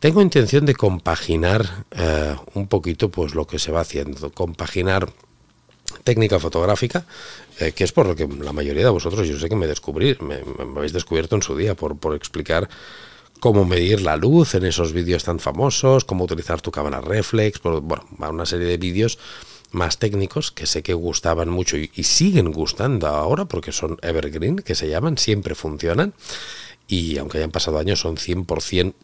tengo 0.00 0.22
intención 0.22 0.66
de 0.66 0.74
compaginar 0.74 1.86
eh, 1.92 2.36
un 2.54 2.68
poquito 2.68 3.10
pues 3.10 3.34
lo 3.34 3.46
que 3.46 3.58
se 3.58 3.72
va 3.72 3.80
haciendo, 3.80 4.30
compaginar 4.32 5.10
técnica 6.02 6.38
fotográfica, 6.38 7.06
eh, 7.58 7.72
que 7.72 7.84
es 7.84 7.92
por 7.92 8.06
lo 8.06 8.16
que 8.16 8.26
la 8.26 8.52
mayoría 8.52 8.84
de 8.84 8.90
vosotros, 8.90 9.26
yo 9.28 9.38
sé 9.38 9.48
que 9.48 9.56
me 9.56 9.66
descubrí, 9.66 10.16
me, 10.20 10.40
habéis 10.76 10.92
descubierto 10.92 11.36
en 11.36 11.42
su 11.42 11.56
día 11.56 11.74
por, 11.74 11.96
por 11.96 12.14
explicar 12.14 12.68
cómo 13.40 13.64
medir 13.64 14.00
la 14.00 14.16
luz 14.16 14.54
en 14.54 14.64
esos 14.64 14.92
vídeos 14.92 15.24
tan 15.24 15.38
famosos, 15.38 16.04
cómo 16.04 16.24
utilizar 16.24 16.60
tu 16.60 16.70
cámara 16.70 17.00
reflex, 17.00 17.58
por, 17.58 17.80
bueno, 17.80 18.04
una 18.18 18.46
serie 18.46 18.66
de 18.66 18.76
vídeos 18.76 19.18
más 19.74 19.98
técnicos 19.98 20.52
que 20.52 20.66
sé 20.66 20.82
que 20.82 20.94
gustaban 20.94 21.48
mucho 21.48 21.76
y, 21.76 21.88
siguen 22.04 22.52
gustando 22.52 23.08
ahora 23.08 23.46
porque 23.46 23.72
son 23.72 23.98
evergreen, 24.02 24.56
que 24.56 24.74
se 24.74 24.88
llaman, 24.88 25.18
siempre 25.18 25.54
funcionan 25.54 26.14
y 26.86 27.16
aunque 27.16 27.38
hayan 27.38 27.50
pasado 27.50 27.78
años 27.78 28.00
son 28.00 28.16
100%, 28.16 28.94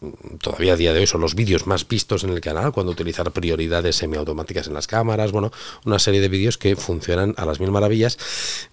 todavía 0.43 0.75
a 0.75 0.77
día 0.77 0.93
de 0.93 1.01
hoy 1.01 1.07
son 1.07 1.23
los 1.23 1.35
vídeos 1.35 1.67
más 1.67 1.89
vistos 1.89 2.25
en 2.25 2.31
el 2.31 2.41
canal, 2.41 2.73
cuando 2.73 2.93
utilizar 2.93 3.31
prioridades 3.33 3.97
semiautomáticas 3.97 4.67
en 4.67 4.75
las 4.75 4.87
cámaras, 4.87 5.33
bueno, 5.33 5.51
una 5.87 5.99
serie 5.99 6.21
de 6.21 6.29
vídeos 6.29 6.59
que 6.59 6.77
funcionan 6.77 7.35
a 7.39 7.47
las 7.47 7.59
mil 7.59 7.71
maravillas. 7.71 8.19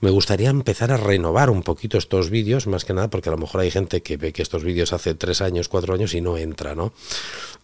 Me 0.02 0.10
gustaría 0.10 0.50
empezar 0.50 0.92
a 0.92 0.98
renovar 0.98 1.50
un 1.50 1.64
poquito 1.64 1.98
estos 1.98 2.30
vídeos, 2.30 2.68
más 2.68 2.84
que 2.84 2.94
nada 2.94 3.10
porque 3.10 3.30
a 3.30 3.32
lo 3.32 3.38
mejor 3.38 3.62
hay 3.62 3.72
gente 3.72 4.02
que 4.02 4.18
ve 4.18 4.34
que 4.34 4.42
estos 4.42 4.66
vídeos 4.66 4.92
hace 4.92 5.16
tres 5.16 5.40
años, 5.40 5.70
cuatro 5.70 5.94
años 5.94 6.14
y 6.14 6.20
no 6.20 6.38
entra, 6.38 6.76
¿no? 6.76 6.92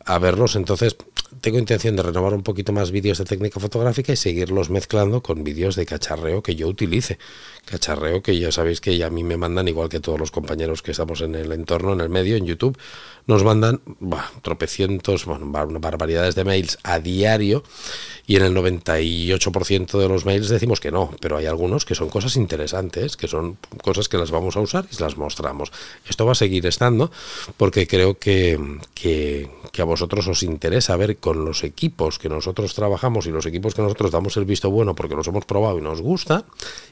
A 0.06 0.20
verlos, 0.20 0.56
entonces 0.56 0.98
tengo 1.42 1.60
intención 1.60 1.96
de 1.96 2.04
renovar 2.04 2.34
un 2.34 2.44
poquito 2.44 2.72
más 2.72 2.92
vídeos 2.92 3.18
de 3.18 3.26
técnica 3.26 3.60
fotográfica 3.60 4.14
y 4.14 4.16
seguirlos 4.16 4.70
mezclando 4.70 5.22
con 5.22 5.44
vídeos 5.44 5.76
de 5.76 5.86
cacharreo 5.86 6.42
que 6.42 6.56
yo 6.56 6.68
utilice. 6.68 7.18
Cacharreo 7.66 8.22
que 8.22 8.38
ya 8.38 8.52
sabéis 8.52 8.82
que 8.82 8.98
ya 8.98 9.08
a 9.08 9.10
mí 9.10 9.24
me 9.24 9.38
mandan, 9.38 9.68
igual 9.68 9.90
que 9.90 10.00
todos 10.00 10.20
los 10.20 10.32
compañeros 10.32 10.82
que 10.82 10.92
estamos 10.92 11.22
en 11.22 11.36
el 11.36 11.52
entorno, 11.52 11.94
en 11.94 12.02
el 12.02 12.10
medio, 12.10 12.36
en 12.36 12.46
YouTube, 12.46 12.78
nos 13.26 13.44
mandan 13.44 13.82
tropecientos, 14.42 15.26
bueno, 15.26 15.50
barbaridades 15.50 16.36
de 16.36 16.44
mails 16.44 16.78
a 16.84 17.00
diario 17.00 17.64
y 18.26 18.36
en 18.36 18.44
el 18.44 18.54
98% 18.56 20.00
de 20.00 20.08
los 20.08 20.26
mails 20.26 20.50
decimos 20.50 20.80
que 20.80 20.92
no, 20.92 21.14
pero 21.20 21.38
hay 21.38 21.46
algunos 21.46 21.86
que 21.86 21.96
son 21.96 22.10
cosas 22.10 22.36
interesantes, 22.36 23.18
que 23.18 23.28
son 23.28 23.58
cosas 23.82 24.08
que 24.08 24.18
las 24.18 24.32
vamos 24.32 24.56
a 24.56 24.62
usar 24.62 24.86
y 24.92 25.02
las 25.02 25.18
mostramos. 25.18 25.72
Esto 26.08 26.26
va 26.26 26.34
a 26.34 26.36
seguir 26.36 26.66
estando 26.66 27.12
porque 27.58 27.88
creo 27.88 28.18
que, 28.18 28.60
que, 28.94 29.50
que 29.72 29.82
vosotros 29.94 30.28
os 30.28 30.42
interesa 30.42 30.98
ver 30.98 31.18
con 31.18 31.46
los 31.46 31.64
equipos 31.64 32.18
que 32.18 32.28
nosotros 32.28 32.74
trabajamos 32.74 33.28
y 33.28 33.30
los 33.30 33.46
equipos 33.46 33.76
que 33.76 33.84
nosotros 33.84 34.10
damos 34.10 34.36
el 34.38 34.46
visto 34.46 34.72
bueno 34.72 34.96
porque 34.96 35.16
los 35.16 35.28
hemos 35.28 35.46
probado 35.46 35.78
y 35.78 35.84
nos 35.84 36.02
gusta. 36.02 36.46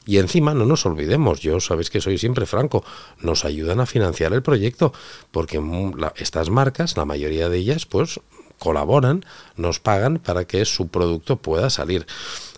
Y 0.05 0.17
encima 0.17 0.53
no 0.53 0.67
nos 0.67 0.85
olvidemos, 0.85 1.39
yo 1.39 1.59
sabéis 1.59 1.89
que 1.89 1.99
soy 1.99 2.19
siempre 2.19 2.45
franco, 2.45 2.83
nos 3.19 3.43
ayudan 3.43 3.79
a 3.79 3.87
financiar 3.87 4.33
el 4.33 4.43
proyecto 4.43 4.93
porque 5.31 5.59
estas 6.17 6.51
marcas, 6.51 6.95
la 6.95 7.05
mayoría 7.05 7.49
de 7.49 7.57
ellas, 7.57 7.87
pues 7.87 8.19
colaboran, 8.59 9.25
nos 9.57 9.79
pagan 9.79 10.19
para 10.19 10.45
que 10.45 10.63
su 10.65 10.89
producto 10.89 11.37
pueda 11.37 11.71
salir. 11.71 12.05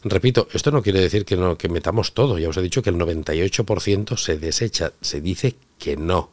Repito, 0.04 0.50
esto 0.52 0.72
no 0.72 0.84
quiere 0.84 1.00
decir 1.00 1.24
que, 1.24 1.38
no, 1.38 1.58
que 1.58 1.70
metamos 1.70 2.14
todo, 2.14 2.38
ya 2.38 2.50
os 2.50 2.58
he 2.58 2.62
dicho 2.62 2.82
que 2.82 2.90
el 2.90 2.98
98% 2.98 4.18
se 4.18 4.38
desecha, 4.38 4.92
se 5.00 5.22
dice 5.22 5.56
que 5.80 5.96
no 5.96 6.32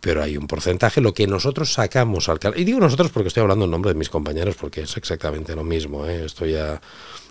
pero 0.00 0.22
hay 0.22 0.36
un 0.36 0.46
porcentaje, 0.46 1.00
lo 1.00 1.12
que 1.12 1.26
nosotros 1.26 1.72
sacamos 1.72 2.28
al 2.28 2.38
y 2.56 2.64
digo 2.64 2.80
nosotros 2.80 3.10
porque 3.10 3.28
estoy 3.28 3.42
hablando 3.42 3.64
en 3.64 3.70
nombre 3.70 3.92
de 3.92 3.98
mis 3.98 4.08
compañeros, 4.08 4.56
porque 4.56 4.82
es 4.82 4.96
exactamente 4.96 5.54
lo 5.54 5.64
mismo, 5.64 6.06
¿eh? 6.06 6.24
esto 6.24 6.46
ya, 6.46 6.80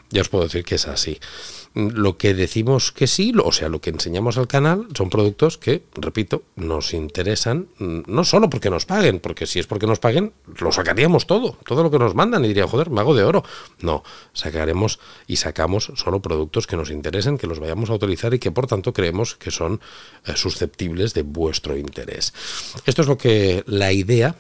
ya 0.10 0.22
os 0.22 0.30
puedo 0.30 0.46
decir 0.46 0.64
que 0.64 0.76
es 0.76 0.88
así 0.88 1.20
lo 1.78 2.18
que 2.18 2.34
decimos 2.34 2.92
que 2.92 3.08
sí, 3.08 3.34
o 3.44 3.52
sea, 3.52 3.70
lo 3.70 3.82
que 3.82 3.92
enseñamos 3.92 4.38
al 4.38 4.48
canal 4.48 4.88
son 4.96 5.10
productos 5.10 5.58
que, 5.58 5.84
repito, 5.94 6.44
nos 6.56 6.94
interesan, 6.94 7.68
mm, 7.78 8.00
no 8.08 8.24
solo 8.24 8.50
porque 8.50 8.70
nos 8.70 8.86
paguen, 8.86 9.20
porque 9.20 9.46
si 9.46 9.60
es 9.60 9.68
porque 9.68 9.86
nos 9.86 10.00
paguen, 10.00 10.34
lo 10.60 10.72
sacaríamos 10.72 11.28
todo, 11.28 11.58
todo 11.66 11.84
lo 11.84 11.92
que 11.92 12.00
nos 12.00 12.16
mandan 12.16 12.44
y 12.46 12.48
diría, 12.48 12.68
joder, 12.68 12.90
mago 12.90 13.14
de 13.16 13.24
oro. 13.24 13.44
No, 13.82 14.04
sacaremos 14.34 15.00
y 15.28 15.36
sacamos 15.36 15.92
solo 15.96 16.22
productos 16.22 16.66
que 16.66 16.78
nos 16.78 16.90
interesen, 16.90 17.38
que 17.38 17.48
los 17.48 17.60
vayamos 17.60 17.90
a 17.90 17.94
utilizar 17.94 18.34
y 18.34 18.40
que 18.40 18.52
por 18.52 18.66
tanto 18.68 18.94
creemos 18.94 19.36
que 19.36 19.52
son 19.52 19.80
eh, 20.26 20.34
susceptibles 20.36 21.14
de 21.14 21.22
vuestro 21.22 21.78
interés. 21.78 22.34
Esto 22.86 23.04
es 23.04 23.08
lo 23.08 23.18
que 23.18 23.64
la 23.68 23.92
idea 23.92 24.36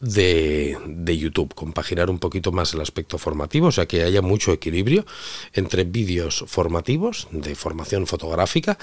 de, 0.00 0.78
de, 0.86 1.18
YouTube, 1.18 1.54
compaginar 1.54 2.08
un 2.10 2.18
poquito 2.18 2.52
más 2.52 2.72
el 2.74 2.80
aspecto 2.80 3.18
formativo, 3.18 3.68
o 3.68 3.72
sea 3.72 3.86
que 3.86 4.02
haya 4.02 4.22
mucho 4.22 4.52
equilibrio 4.52 5.04
entre 5.52 5.84
vídeos 5.84 6.44
formativos 6.46 7.28
de 7.30 7.54
formación 7.54 8.06
fotográfica 8.06 8.78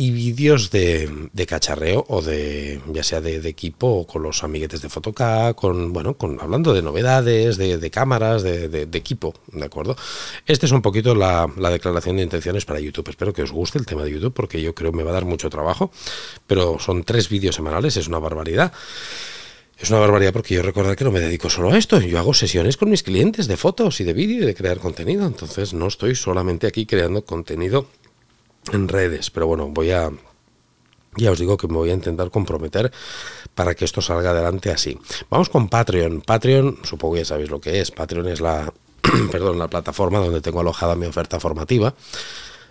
y 0.00 0.12
vídeos 0.12 0.70
de, 0.70 1.28
de, 1.32 1.46
cacharreo 1.46 2.06
o 2.08 2.22
de 2.22 2.80
ya 2.92 3.02
sea 3.02 3.20
de, 3.20 3.36
equipo 3.48 3.88
o 3.88 4.06
con 4.06 4.22
los 4.22 4.44
amiguetes 4.44 4.80
de 4.80 4.88
Fotoca, 4.88 5.52
con 5.54 5.92
bueno, 5.92 6.14
con 6.14 6.40
hablando 6.40 6.72
de 6.72 6.82
novedades, 6.82 7.56
de, 7.56 7.90
cámaras, 7.90 8.44
de, 8.44 8.88
equipo, 8.92 9.34
¿de 9.52 9.64
acuerdo? 9.64 9.96
Este 10.46 10.66
es 10.66 10.72
un 10.72 10.82
poquito 10.82 11.16
la, 11.16 11.50
la, 11.56 11.70
declaración 11.70 12.16
de 12.16 12.22
intenciones 12.22 12.64
para 12.64 12.78
YouTube. 12.78 13.08
Espero 13.08 13.32
que 13.32 13.42
os 13.42 13.50
guste 13.50 13.78
el 13.78 13.86
tema 13.86 14.04
de 14.04 14.12
YouTube 14.12 14.32
porque 14.32 14.62
yo 14.62 14.72
creo 14.72 14.92
que 14.92 14.98
me 14.98 15.02
va 15.02 15.10
a 15.10 15.14
dar 15.14 15.24
mucho 15.24 15.50
trabajo, 15.50 15.90
pero 16.46 16.78
son 16.78 17.02
tres 17.02 17.28
vídeos 17.28 17.56
semanales, 17.56 17.96
es 17.96 18.06
una 18.06 18.20
barbaridad. 18.20 18.72
Es 19.78 19.90
una 19.90 20.00
barbaridad 20.00 20.32
porque 20.32 20.54
yo 20.54 20.62
recordar 20.62 20.96
que 20.96 21.04
no 21.04 21.12
me 21.12 21.20
dedico 21.20 21.48
solo 21.48 21.70
a 21.70 21.78
esto. 21.78 22.00
Yo 22.00 22.18
hago 22.18 22.34
sesiones 22.34 22.76
con 22.76 22.90
mis 22.90 23.04
clientes 23.04 23.46
de 23.46 23.56
fotos 23.56 24.00
y 24.00 24.04
de 24.04 24.12
vídeo 24.12 24.42
y 24.42 24.46
de 24.46 24.54
crear 24.54 24.78
contenido. 24.78 25.24
Entonces 25.24 25.72
no 25.72 25.86
estoy 25.86 26.16
solamente 26.16 26.66
aquí 26.66 26.84
creando 26.84 27.24
contenido 27.24 27.86
en 28.72 28.88
redes. 28.88 29.30
Pero 29.30 29.46
bueno, 29.46 29.68
voy 29.68 29.92
a... 29.92 30.10
Ya 31.16 31.30
os 31.30 31.38
digo 31.38 31.56
que 31.56 31.68
me 31.68 31.74
voy 31.74 31.90
a 31.90 31.94
intentar 31.94 32.30
comprometer 32.30 32.92
para 33.54 33.74
que 33.76 33.84
esto 33.84 34.02
salga 34.02 34.30
adelante 34.30 34.70
así. 34.72 34.98
Vamos 35.30 35.48
con 35.48 35.68
Patreon. 35.68 36.22
Patreon, 36.22 36.78
supongo 36.82 37.14
que 37.14 37.20
ya 37.20 37.26
sabéis 37.26 37.50
lo 37.50 37.60
que 37.60 37.80
es. 37.80 37.92
Patreon 37.92 38.26
es 38.28 38.40
la, 38.40 38.72
perdón, 39.30 39.60
la 39.60 39.68
plataforma 39.68 40.18
donde 40.18 40.40
tengo 40.40 40.58
alojada 40.58 40.96
mi 40.96 41.06
oferta 41.06 41.38
formativa 41.38 41.94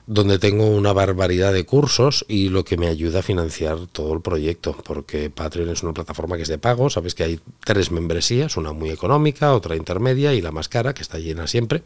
donde 0.08 0.40
tengo 0.40 0.66
una 0.66 0.94
barbaridad 0.94 1.52
de 1.52 1.66
cursos 1.66 2.26
y 2.30 2.48
lo 2.48 2.64
que 2.64 2.78
me 2.78 2.88
ayuda 2.88 3.20
a 3.20 3.24
financiar 3.24 3.88
todo 3.92 4.14
el 4.14 4.22
proyecto, 4.22 4.76
porque 4.86 5.30
Patreon 5.30 5.70
es 5.70 5.84
una 5.84 5.94
plataforma 5.94 6.38
que 6.38 6.44
es 6.44 6.48
de 6.48 6.58
pago, 6.58 6.90
sabes 6.90 7.14
que 7.14 7.24
hay 7.24 7.40
tres 7.64 7.92
membresías, 7.92 8.56
una 8.56 8.72
muy 8.72 8.90
económica, 8.90 9.54
otra 9.54 9.76
intermedia 9.76 10.34
y 10.34 10.42
la 10.42 10.52
más 10.52 10.70
cara, 10.70 10.94
que 10.94 11.02
está 11.02 11.20
llena 11.20 11.46
siempre. 11.46 11.84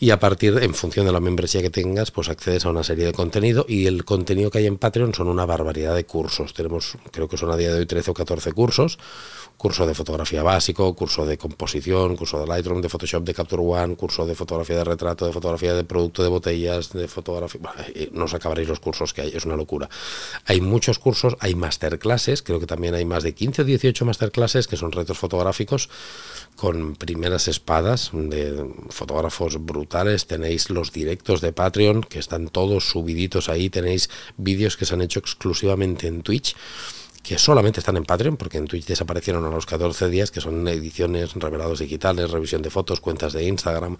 Y 0.00 0.10
a 0.10 0.18
partir, 0.18 0.58
en 0.62 0.74
función 0.74 1.06
de 1.06 1.12
la 1.12 1.20
membresía 1.20 1.60
que 1.60 1.70
tengas, 1.70 2.10
pues 2.10 2.30
accedes 2.30 2.64
a 2.64 2.70
una 2.70 2.82
serie 2.82 3.04
de 3.04 3.12
contenido 3.12 3.66
y 3.68 3.86
el 3.86 4.04
contenido 4.04 4.50
que 4.50 4.58
hay 4.58 4.66
en 4.66 4.78
Patreon 4.78 5.14
son 5.14 5.28
una 5.28 5.44
barbaridad 5.44 5.94
de 5.94 6.06
cursos. 6.06 6.54
Tenemos, 6.54 6.96
creo 7.12 7.28
que 7.28 7.36
son 7.36 7.50
a 7.50 7.56
día 7.56 7.72
de 7.72 7.80
hoy 7.80 7.86
13 7.86 8.10
o 8.10 8.14
14 8.14 8.52
cursos 8.52 8.98
curso 9.60 9.86
de 9.86 9.94
fotografía 9.94 10.42
básico, 10.42 10.94
curso 10.96 11.26
de 11.26 11.36
composición, 11.36 12.16
curso 12.16 12.40
de 12.40 12.46
Lightroom, 12.46 12.80
de 12.80 12.88
Photoshop, 12.88 13.24
de 13.24 13.34
Capture 13.34 13.60
One, 13.62 13.94
curso 13.94 14.24
de 14.24 14.34
fotografía 14.34 14.78
de 14.78 14.84
retrato, 14.84 15.26
de 15.26 15.34
fotografía 15.34 15.74
de 15.74 15.84
producto 15.84 16.22
de 16.22 16.30
botellas, 16.30 16.94
de 16.94 17.06
fotografía... 17.06 17.60
Eh, 17.94 18.08
no 18.12 18.24
os 18.24 18.34
acabaréis 18.34 18.68
los 18.68 18.78
cursos 18.78 19.12
que 19.12 19.22
hay, 19.22 19.32
es 19.34 19.44
una 19.44 19.56
locura. 19.56 19.88
Hay 20.46 20.60
muchos 20.60 20.98
cursos, 20.98 21.36
hay 21.40 21.54
masterclasses, 21.54 22.42
creo 22.42 22.60
que 22.60 22.66
también 22.66 22.94
hay 22.94 23.04
más 23.04 23.22
de 23.22 23.34
15 23.34 23.62
o 23.62 23.64
18 23.64 24.04
masterclasses 24.04 24.68
que 24.68 24.76
son 24.76 24.92
retos 24.92 25.18
fotográficos 25.18 25.90
con 26.56 26.94
primeras 26.94 27.48
espadas 27.48 28.10
de 28.12 28.64
fotógrafos 28.90 29.64
brutales. 29.64 30.26
Tenéis 30.26 30.70
los 30.70 30.92
directos 30.92 31.40
de 31.40 31.52
Patreon 31.52 32.02
que 32.02 32.20
están 32.20 32.48
todos 32.48 32.88
subiditos 32.88 33.48
ahí, 33.48 33.70
tenéis 33.70 34.08
vídeos 34.36 34.76
que 34.76 34.86
se 34.86 34.94
han 34.94 35.02
hecho 35.02 35.18
exclusivamente 35.18 36.06
en 36.06 36.22
Twitch 36.22 36.54
que 37.22 37.38
solamente 37.38 37.80
están 37.80 37.96
en 37.96 38.04
Patreon, 38.04 38.36
porque 38.36 38.58
en 38.58 38.66
Twitch 38.66 38.86
desaparecieron 38.86 39.44
a 39.44 39.50
los 39.50 39.66
14 39.66 40.08
días, 40.08 40.30
que 40.30 40.40
son 40.40 40.66
ediciones, 40.68 41.34
revelados 41.34 41.80
digitales, 41.80 42.30
revisión 42.30 42.62
de 42.62 42.70
fotos, 42.70 43.00
cuentas 43.00 43.32
de 43.32 43.44
Instagram. 43.44 43.98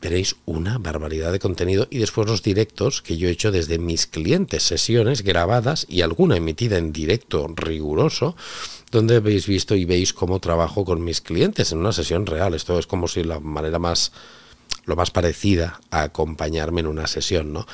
Tenéis 0.00 0.36
una 0.46 0.78
barbaridad 0.78 1.32
de 1.32 1.40
contenido 1.40 1.88
y 1.90 1.98
después 1.98 2.28
los 2.28 2.42
directos 2.42 3.02
que 3.02 3.16
yo 3.16 3.28
he 3.28 3.32
hecho 3.32 3.50
desde 3.50 3.78
mis 3.78 4.06
clientes, 4.06 4.62
sesiones 4.62 5.22
grabadas 5.22 5.86
y 5.88 6.02
alguna 6.02 6.36
emitida 6.36 6.78
en 6.78 6.92
directo 6.92 7.48
riguroso, 7.48 8.36
donde 8.92 9.16
habéis 9.16 9.46
visto 9.46 9.74
y 9.74 9.84
veis 9.84 10.12
cómo 10.12 10.38
trabajo 10.38 10.84
con 10.84 11.02
mis 11.02 11.20
clientes 11.20 11.72
en 11.72 11.78
una 11.78 11.92
sesión 11.92 12.26
real. 12.26 12.54
Esto 12.54 12.78
es 12.78 12.86
como 12.86 13.08
si 13.08 13.24
la 13.24 13.40
manera 13.40 13.78
más 13.80 14.12
lo 14.88 14.96
más 14.96 15.10
parecida 15.10 15.80
a 15.90 16.02
acompañarme 16.02 16.80
en 16.80 16.86
una 16.86 17.06
sesión, 17.06 17.52
¿no? 17.52 17.66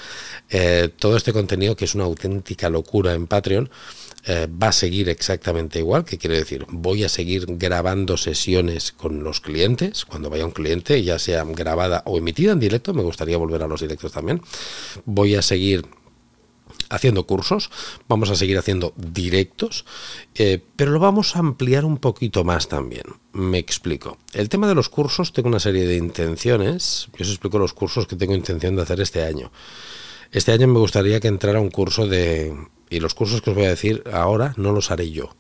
Eh, 0.51 0.91
todo 0.99 1.17
este 1.17 1.33
contenido 1.33 1.77
que 1.77 1.85
es 1.85 1.95
una 1.95 2.05
auténtica 2.05 2.69
locura 2.69 3.15
en 3.15 3.29
Patreon, 3.29 3.71
eh, 4.27 4.49
va 4.51 4.69
a 4.69 4.73
seguir 4.73 5.09
exactamente 5.09 5.79
igual, 5.79 6.05
que 6.05 6.19
quiere 6.19 6.39
decir, 6.39 6.65
voy 6.71 7.05
a 7.05 7.09
seguir 7.09 7.45
grabando 7.47 8.17
sesiones 8.17 8.93
con 8.93 9.23
los 9.23 9.41
clientes, 9.41 10.05
cuando 10.05 10.31
vaya 10.31 10.47
un 10.47 10.53
cliente, 10.53 11.03
ya 11.03 11.19
sea 11.19 11.45
grabada 11.45 12.03
o 12.07 12.17
emitida 12.17 12.53
en 12.53 12.61
directo, 12.61 12.95
me 12.95 13.03
gustaría 13.03 13.37
volver 13.37 13.63
a 13.63 13.67
los 13.67 13.83
directos 13.83 14.13
también, 14.13 14.41
voy 15.05 15.35
a 15.35 15.43
seguir 15.43 15.85
haciendo 16.89 17.27
cursos, 17.27 17.71
vamos 18.09 18.31
a 18.31 18.37
seguir 18.37 18.59
haciendo 18.59 18.95
directos, 18.97 19.85
eh, 20.35 20.63
pero 20.77 20.93
lo 20.93 21.01
vamos 21.01 21.37
a 21.37 21.41
ampliar 21.41 21.85
un 21.85 21.99
poquito 21.99 22.45
más 22.45 22.69
también. 22.69 23.05
Me 23.33 23.59
explico. 23.59 24.19
El 24.33 24.49
tema 24.49 24.69
de 24.69 24.75
los 24.75 24.89
cursos, 24.89 25.33
tengo 25.33 25.49
una 25.49 25.61
serie 25.61 25.87
de 25.87 25.97
intenciones, 25.97 27.09
yo 27.17 27.25
os 27.25 27.31
explico 27.31 27.59
los 27.59 27.75
cursos 27.75 28.07
que 28.07 28.17
tengo 28.17 28.35
intención 28.35 28.77
de 28.77 28.83
hacer 28.83 29.01
este 29.01 29.25
año. 29.25 29.53
Este 30.33 30.53
año 30.53 30.67
me 30.67 30.79
gustaría 30.79 31.21
que 31.21 31.29
entrara 31.29 31.61
un 31.61 31.71
curso 31.71 32.07
de 32.07 32.55
y 32.91 33.01
los 33.01 33.15
cursos 33.15 33.43
que 33.43 33.51
os 33.51 33.57
voy 33.57 33.67
a 33.67 33.71
decir 33.71 34.03
ahora 34.13 34.55
no 34.57 34.73
los 34.73 34.91
haré 34.91 35.11
yo. 35.11 35.31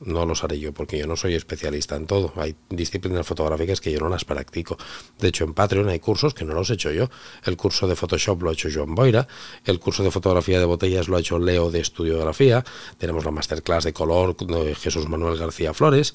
No 0.00 0.26
los 0.26 0.44
haré 0.44 0.58
yo 0.58 0.72
porque 0.72 0.98
yo 0.98 1.06
no 1.06 1.16
soy 1.16 1.34
especialista 1.34 1.96
en 1.96 2.06
todo. 2.06 2.32
Hay 2.36 2.54
disciplinas 2.70 3.26
fotográficas 3.26 3.80
que 3.80 3.90
yo 3.90 4.00
no 4.00 4.08
las 4.08 4.24
practico. 4.24 4.78
De 5.18 5.28
hecho, 5.28 5.44
en 5.44 5.54
Patreon 5.54 5.88
hay 5.88 5.98
cursos 5.98 6.34
que 6.34 6.44
no 6.44 6.54
los 6.54 6.70
he 6.70 6.74
hecho 6.74 6.92
yo. 6.92 7.10
El 7.44 7.56
curso 7.56 7.88
de 7.88 7.96
Photoshop 7.96 8.42
lo 8.42 8.50
ha 8.50 8.52
hecho 8.52 8.68
Joan 8.72 8.94
Boira. 8.94 9.26
El 9.64 9.80
curso 9.80 10.02
de 10.02 10.10
fotografía 10.10 10.58
de 10.58 10.64
botellas 10.64 11.08
lo 11.08 11.16
ha 11.16 11.20
hecho 11.20 11.38
Leo 11.38 11.70
de 11.70 11.80
Estudiografía. 11.80 12.64
Tenemos 12.98 13.24
la 13.24 13.30
masterclass 13.30 13.84
de 13.84 13.92
color 13.92 14.36
de 14.36 14.74
Jesús 14.74 15.08
Manuel 15.08 15.38
García 15.38 15.74
Flores. 15.74 16.14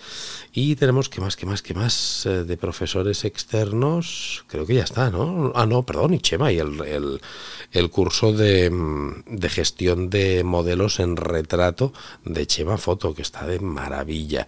Y 0.54 0.75
tenemos, 0.75 1.10
¿qué 1.10 1.20
más, 1.20 1.36
qué 1.36 1.46
más, 1.46 1.62
qué 1.62 1.74
más? 1.74 2.25
Eh, 2.25 2.44
de 2.44 2.58
profesores 2.58 3.25
externos. 3.25 4.46
Creo 4.48 4.66
que 4.66 4.75
ya 4.75 4.84
está, 4.84 5.10
¿no? 5.10 5.52
Ah, 5.56 5.66
no, 5.66 5.84
perdón, 5.84 6.13
y 6.13 6.20
Chema. 6.20 6.52
Y 6.52 6.60
el, 6.60 6.82
el, 6.82 7.22
el 7.72 7.90
curso 7.90 8.34
de, 8.34 8.72
gestión 9.50 10.10
de 10.10 10.44
modelos 10.44 11.00
en 11.00 11.18
retrato 11.18 11.94
de 12.24 12.46
Chema 12.48 12.78
Foto, 12.78 13.13
que 13.13 13.22
está 13.22 13.46
de 13.48 13.60
maravilla. 13.74 14.48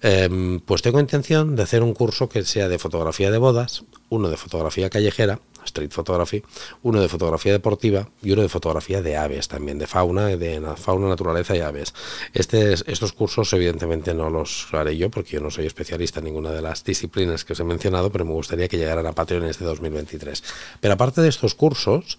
Em, 0.00 0.60
pues 0.60 0.80
tengo 0.82 1.00
intención 1.00 1.56
de 1.56 1.62
hacer 1.64 1.82
un 1.82 1.92
curso 1.92 2.28
que 2.28 2.44
sea 2.44 2.68
de 2.68 2.78
fotografía 2.78 3.30
de 3.30 3.38
bodas, 3.38 3.84
uno 4.08 4.30
de 4.30 4.36
fotografía 4.36 4.88
callejera 4.88 5.40
street 5.64 5.90
photography, 5.90 6.42
uno 6.82 7.00
de 7.00 7.08
fotografía 7.08 7.52
deportiva 7.52 8.08
y 8.22 8.32
uno 8.32 8.42
de 8.42 8.48
fotografía 8.48 9.02
de 9.02 9.16
aves 9.16 9.48
también, 9.48 9.78
de 9.78 9.86
fauna, 9.86 10.26
de 10.26 10.60
fauna, 10.76 11.08
naturaleza 11.08 11.56
y 11.56 11.60
aves. 11.60 11.94
Este, 12.32 12.72
estos 12.72 13.12
cursos 13.12 13.52
evidentemente 13.52 14.14
no 14.14 14.30
los 14.30 14.68
haré 14.72 14.96
yo 14.96 15.10
porque 15.10 15.32
yo 15.32 15.40
no 15.40 15.50
soy 15.50 15.66
especialista 15.66 16.20
en 16.20 16.26
ninguna 16.26 16.50
de 16.50 16.62
las 16.62 16.84
disciplinas 16.84 17.44
que 17.44 17.52
os 17.52 17.60
he 17.60 17.64
mencionado, 17.64 18.10
pero 18.10 18.24
me 18.24 18.32
gustaría 18.32 18.68
que 18.68 18.78
llegaran 18.78 19.06
a 19.06 19.12
Patreon 19.12 19.44
este 19.44 19.64
2023. 19.64 20.42
Pero 20.80 20.94
aparte 20.94 21.20
de 21.20 21.28
estos 21.28 21.54
cursos, 21.54 22.18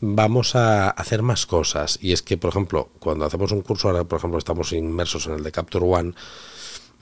vamos 0.00 0.54
a 0.56 0.90
hacer 0.90 1.22
más 1.22 1.46
cosas 1.46 1.98
y 2.00 2.12
es 2.12 2.22
que, 2.22 2.36
por 2.36 2.50
ejemplo, 2.50 2.90
cuando 2.98 3.24
hacemos 3.24 3.52
un 3.52 3.62
curso, 3.62 3.88
ahora 3.88 4.04
por 4.04 4.18
ejemplo 4.18 4.38
estamos 4.38 4.72
inmersos 4.72 5.26
en 5.26 5.34
el 5.34 5.42
de 5.42 5.52
Capture 5.52 5.84
One, 5.84 6.14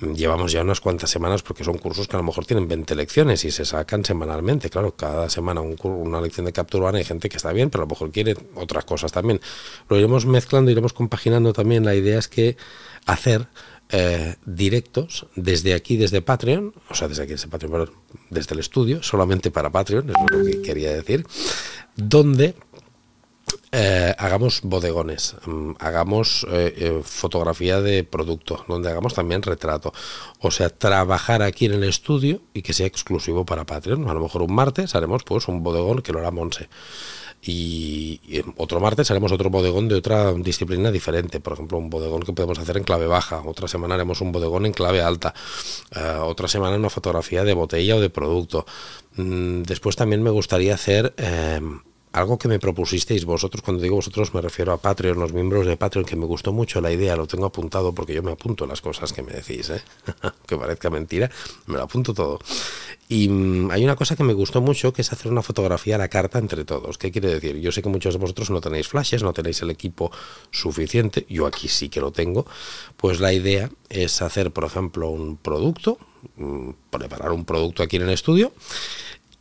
llevamos 0.00 0.52
ya 0.52 0.62
unas 0.62 0.80
cuantas 0.80 1.10
semanas 1.10 1.42
porque 1.42 1.64
son 1.64 1.78
cursos 1.78 2.08
que 2.08 2.16
a 2.16 2.18
lo 2.18 2.24
mejor 2.24 2.46
tienen 2.46 2.68
20 2.68 2.94
lecciones 2.94 3.44
y 3.44 3.50
se 3.50 3.64
sacan 3.64 4.04
semanalmente. 4.04 4.70
Claro, 4.70 4.96
cada 4.96 5.28
semana 5.28 5.60
un, 5.60 5.76
una 5.82 6.20
lección 6.20 6.46
de 6.46 6.52
Capture 6.52 6.84
One 6.84 6.98
hay 6.98 7.04
gente 7.04 7.28
que 7.28 7.36
está 7.36 7.52
bien, 7.52 7.70
pero 7.70 7.82
a 7.82 7.86
lo 7.86 7.90
mejor 7.90 8.10
quiere 8.10 8.36
otras 8.54 8.84
cosas 8.84 9.12
también. 9.12 9.40
Lo 9.88 9.96
iremos 9.96 10.26
mezclando, 10.26 10.70
iremos 10.70 10.92
compaginando 10.92 11.52
también. 11.52 11.84
La 11.84 11.94
idea 11.94 12.18
es 12.18 12.28
que 12.28 12.56
hacer 13.06 13.48
eh, 13.92 14.36
directos 14.46 15.26
desde 15.34 15.74
aquí, 15.74 15.96
desde 15.96 16.22
Patreon, 16.22 16.72
o 16.88 16.94
sea, 16.94 17.08
desde 17.08 17.24
aquí, 17.24 17.32
desde 17.32 17.48
Patreon, 17.48 17.90
desde 18.30 18.54
el 18.54 18.60
estudio, 18.60 19.02
solamente 19.02 19.50
para 19.50 19.70
Patreon, 19.70 20.10
es 20.10 20.16
lo 20.30 20.44
que 20.44 20.62
quería 20.62 20.92
decir, 20.92 21.26
donde 21.96 22.54
eh, 23.72 24.14
hagamos 24.18 24.62
bodegones, 24.62 25.36
mm, 25.46 25.72
hagamos 25.78 26.44
eh, 26.50 26.74
eh, 26.76 27.00
fotografía 27.04 27.80
de 27.80 28.02
producto, 28.02 28.64
donde 28.66 28.90
hagamos 28.90 29.14
también 29.14 29.42
retrato. 29.42 29.92
O 30.40 30.50
sea, 30.50 30.70
trabajar 30.70 31.42
aquí 31.42 31.66
en 31.66 31.74
el 31.74 31.84
estudio 31.84 32.40
y 32.52 32.62
que 32.62 32.72
sea 32.72 32.86
exclusivo 32.86 33.44
para 33.44 33.66
Patreon. 33.66 34.08
A 34.08 34.14
lo 34.14 34.20
mejor 34.20 34.42
un 34.42 34.54
martes 34.54 34.94
haremos 34.94 35.22
pues 35.22 35.46
un 35.46 35.62
bodegón 35.62 36.02
que 36.02 36.12
lo 36.12 36.18
hará 36.18 36.30
Monse. 36.32 36.68
Y, 37.42 38.20
otro 38.56 38.80
martes 38.80 39.10
haremos 39.10 39.32
otro 39.32 39.48
bodegón 39.50 39.88
de 39.88 39.94
otra 39.94 40.32
disciplina 40.34 40.90
diferente, 40.90 41.40
por 41.40 41.54
ejemplo 41.54 41.78
un 41.78 41.88
bodegón 41.88 42.22
que 42.22 42.34
podemos 42.34 42.58
hacer 42.58 42.76
en 42.76 42.84
clave 42.84 43.06
baja, 43.06 43.42
otra 43.46 43.66
semana 43.66 43.94
haremos 43.94 44.20
un 44.20 44.30
bodegón 44.30 44.66
en 44.66 44.72
clave 44.74 45.00
alta, 45.00 45.32
otra 46.22 46.48
semana 46.48 46.76
una 46.76 46.90
fotografía 46.90 47.42
de 47.42 47.54
botella 47.54 47.96
o 47.96 48.00
de 48.00 48.10
producto. 48.10 48.66
Mm, 49.16 49.62
después 49.62 49.96
también 49.96 50.22
me 50.22 50.28
gustaría 50.28 50.74
hacer 50.74 51.14
algo 52.12 52.38
que 52.38 52.48
me 52.48 52.58
propusisteis 52.58 53.24
vosotros, 53.24 53.62
cuando 53.62 53.82
digo 53.82 53.96
vosotros 53.96 54.34
me 54.34 54.40
refiero 54.40 54.72
a 54.72 54.78
Patreon, 54.78 55.18
los 55.18 55.32
miembros 55.32 55.66
de 55.66 55.76
Patreon, 55.76 56.04
que 56.04 56.16
me 56.16 56.26
gustó 56.26 56.52
mucho 56.52 56.80
la 56.80 56.90
idea, 56.90 57.16
lo 57.16 57.26
tengo 57.26 57.46
apuntado 57.46 57.94
porque 57.94 58.14
yo 58.14 58.22
me 58.22 58.32
apunto 58.32 58.66
las 58.66 58.80
cosas 58.80 59.12
que 59.12 59.22
me 59.22 59.32
decís, 59.32 59.70
¿eh? 59.70 59.82
que 60.46 60.56
parezca 60.56 60.90
mentira, 60.90 61.30
me 61.66 61.76
lo 61.76 61.84
apunto 61.84 62.12
todo. 62.12 62.40
Y 63.08 63.28
mm, 63.28 63.70
hay 63.70 63.84
una 63.84 63.94
cosa 63.94 64.16
que 64.16 64.24
me 64.24 64.32
gustó 64.32 64.60
mucho, 64.60 64.92
que 64.92 65.02
es 65.02 65.12
hacer 65.12 65.30
una 65.30 65.42
fotografía 65.42 65.94
a 65.94 65.98
la 65.98 66.08
carta 66.08 66.38
entre 66.38 66.64
todos. 66.64 66.98
¿Qué 66.98 67.12
quiere 67.12 67.28
decir? 67.28 67.56
Yo 67.60 67.70
sé 67.70 67.82
que 67.82 67.88
muchos 67.88 68.14
de 68.14 68.20
vosotros 68.20 68.50
no 68.50 68.60
tenéis 68.60 68.88
flashes, 68.88 69.22
no 69.22 69.32
tenéis 69.32 69.62
el 69.62 69.70
equipo 69.70 70.10
suficiente, 70.50 71.26
yo 71.28 71.46
aquí 71.46 71.68
sí 71.68 71.88
que 71.88 72.00
lo 72.00 72.10
tengo, 72.10 72.44
pues 72.96 73.20
la 73.20 73.32
idea 73.32 73.70
es 73.88 74.20
hacer, 74.22 74.50
por 74.50 74.64
ejemplo, 74.64 75.10
un 75.10 75.36
producto, 75.36 75.98
mm, 76.36 76.70
preparar 76.90 77.30
un 77.30 77.44
producto 77.44 77.84
aquí 77.84 77.96
en 77.96 78.02
el 78.02 78.10
estudio, 78.10 78.52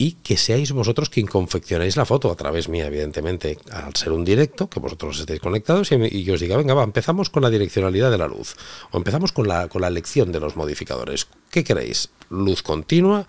y 0.01 0.13
que 0.13 0.38
seáis 0.38 0.72
vosotros 0.72 1.10
quien 1.10 1.27
confeccionéis 1.27 1.98
la 1.98 2.06
foto 2.06 2.32
a 2.32 2.36
través 2.36 2.70
mía, 2.70 2.88
evidentemente, 2.88 3.58
al 3.70 3.94
ser 3.96 4.13
un 4.13 4.24
directo, 4.24 4.70
que 4.70 4.79
vosotros 4.79 5.20
estéis 5.20 5.41
conectados 5.41 5.91
y, 5.91 6.24
yo 6.24 6.36
os 6.36 6.39
diga, 6.39 6.56
venga, 6.56 6.74
va, 6.74 6.84
empezamos 6.84 7.29
con 7.29 7.44
la 7.44 7.50
direccionalidad 7.50 8.10
de 8.10 8.18
la 8.18 8.27
luz, 8.27 8.56
o 8.91 8.98
empezamos 8.98 9.34
con 9.34 9.50
la, 9.50 9.68
con 9.68 9.82
la 9.82 9.89
elección 9.89 10.32
de 10.32 10.39
los 10.39 10.56
modificadores. 10.56 11.27
¿Qué 11.50 11.63
queréis? 11.63 12.10
¿Luz 12.29 12.62
continua? 12.62 13.25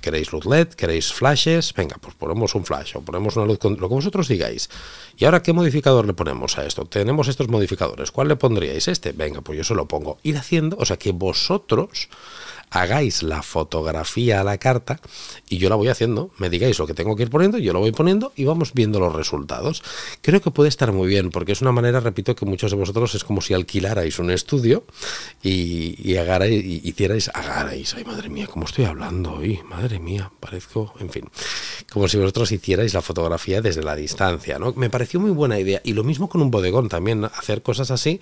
¿Queréis 0.00 0.32
luz 0.32 0.46
LED? 0.46 0.68
¿Queréis 0.68 1.12
flashes? 1.12 1.74
Venga, 1.74 1.96
pues 2.00 2.14
ponemos 2.14 2.54
un 2.54 2.64
flash 2.64 2.96
o 2.96 3.00
ponemos 3.02 3.36
una 3.36 3.46
luz, 3.46 3.58
lo 3.62 3.88
que 3.88 3.94
vosotros 3.94 4.28
digáis. 4.28 4.70
¿Y 5.16 5.24
ahora 5.24 5.42
qué 5.42 5.52
modificador 5.52 6.06
le 6.06 6.14
ponemos 6.14 6.56
a 6.58 6.64
esto? 6.64 6.84
Tenemos 6.84 7.28
estos 7.28 7.48
modificadores, 7.48 8.10
¿cuál 8.10 8.28
le 8.28 8.36
pondríais? 8.36 8.88
Este, 8.88 9.12
venga, 9.12 9.40
pues 9.40 9.58
yo 9.58 9.64
se 9.64 9.74
lo 9.74 9.86
pongo. 9.86 10.18
Ir 10.22 10.36
haciendo, 10.36 10.76
o 10.78 10.84
sea, 10.84 10.98
que 10.98 11.12
vosotros 11.12 12.08
hagáis 12.70 13.22
la 13.22 13.42
fotografía 13.42 14.40
a 14.40 14.44
la 14.44 14.58
carta 14.58 15.00
y 15.48 15.58
yo 15.58 15.68
la 15.68 15.76
voy 15.76 15.88
haciendo, 15.88 16.30
me 16.38 16.50
digáis 16.50 16.78
lo 16.78 16.86
que 16.86 16.94
tengo 16.94 17.16
que 17.16 17.22
ir 17.22 17.30
poniendo, 17.30 17.58
yo 17.58 17.72
lo 17.72 17.80
voy 17.80 17.92
poniendo 17.92 18.32
y 18.36 18.44
vamos 18.44 18.72
viendo 18.74 19.00
los 19.00 19.14
resultados. 19.14 19.82
Creo 20.20 20.40
que 20.40 20.50
puede 20.50 20.68
estar 20.68 20.92
muy 20.92 21.08
bien 21.08 21.30
porque 21.30 21.52
es 21.52 21.62
una 21.62 21.72
manera, 21.72 22.00
repito, 22.00 22.34
que 22.36 22.44
muchos 22.44 22.70
de 22.70 22.76
vosotros 22.76 23.14
es 23.14 23.24
como 23.24 23.40
si 23.40 23.54
alquilarais 23.54 24.18
un 24.18 24.30
estudio 24.30 24.84
y, 25.42 25.96
y, 25.98 26.18
y 26.18 26.88
hicierais, 26.88 27.30
ay 27.66 28.04
madre 28.06 28.28
mía, 28.28 28.46
cómo 28.46 28.66
estoy 28.66 28.84
hablando 28.84 29.32
hoy, 29.32 29.60
madre 29.68 29.98
mía, 29.98 30.30
parezco, 30.38 30.94
en 31.00 31.10
fin, 31.10 31.24
como 31.90 32.06
si 32.06 32.16
vosotros 32.16 32.52
hicierais 32.52 32.94
la 32.94 33.02
fotografía 33.02 33.60
desde 33.60 33.82
la 33.82 33.96
distancia, 33.96 34.58
¿no? 34.58 34.72
Me 34.74 34.90
pareció 34.90 35.18
muy 35.18 35.32
buena 35.32 35.58
idea 35.58 35.80
y 35.82 35.92
lo 35.94 36.04
mismo 36.04 36.28
con 36.28 36.40
un 36.40 36.50
bodegón 36.50 36.88
también, 36.88 37.24
hacer 37.24 37.62
cosas 37.62 37.90
así 37.90 38.20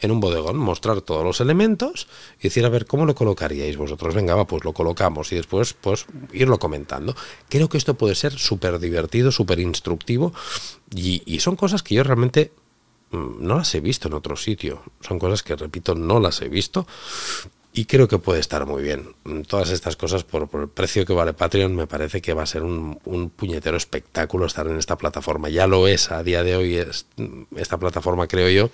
en 0.00 0.10
un 0.10 0.20
bodegón, 0.20 0.56
mostrar 0.56 1.02
todos 1.02 1.22
los 1.22 1.40
elementos 1.40 2.08
y 2.40 2.44
decir, 2.44 2.64
a 2.64 2.70
ver, 2.70 2.86
¿cómo 2.86 3.04
lo 3.04 3.14
colocaríais 3.14 3.76
vosotros? 3.76 4.14
venga, 4.14 4.34
va, 4.34 4.46
pues 4.46 4.64
lo 4.64 4.72
colocamos 4.72 5.32
y 5.32 5.36
después 5.36 5.74
pues 5.74 6.06
irlo 6.32 6.58
comentando. 6.58 7.14
Creo 7.48 7.68
que 7.68 7.76
esto 7.76 7.94
puede 7.94 8.14
ser 8.14 8.38
súper 8.38 8.78
divertido, 8.78 9.30
súper 9.30 9.60
instructivo 9.60 10.32
y, 10.94 11.38
son 11.40 11.56
cosas 11.56 11.82
que 11.82 11.94
yo 11.94 12.02
realmente 12.02 12.52
mm, 13.10 13.46
no 13.46 13.58
las 13.58 13.74
he 13.74 13.80
visto 13.80 14.08
en 14.08 14.14
otro 14.14 14.36
sitio. 14.36 14.82
Son 15.00 15.18
cosas 15.18 15.42
que, 15.42 15.54
repito, 15.56 15.94
no 15.94 16.20
las 16.20 16.40
he 16.42 16.48
visto 16.48 16.86
y 17.78 17.84
creo 17.84 18.08
que 18.08 18.18
puede 18.18 18.40
estar 18.40 18.66
muy 18.66 18.82
bien. 18.82 19.14
Todas 19.46 19.70
estas 19.70 19.94
cosas, 19.94 20.24
por, 20.24 20.48
el 20.60 20.68
precio 20.68 21.06
que 21.06 21.12
vale 21.12 21.32
Patreon, 21.32 21.76
me 21.76 21.86
parece 21.86 22.20
que 22.20 22.34
va 22.34 22.42
a 22.42 22.46
ser 22.46 22.64
un, 22.64 22.98
puñetero 23.36 23.76
espectáculo 23.76 24.46
estar 24.46 24.66
en 24.66 24.78
esta 24.78 24.98
plataforma. 24.98 25.48
Ya 25.48 25.68
lo 25.68 25.86
es 25.86 26.10
a 26.10 26.24
día 26.24 26.42
de 26.42 26.56
hoy, 26.56 26.74
es, 26.74 27.06
esta 27.54 27.78
plataforma, 27.78 28.26
creo 28.26 28.48
yo 28.48 28.70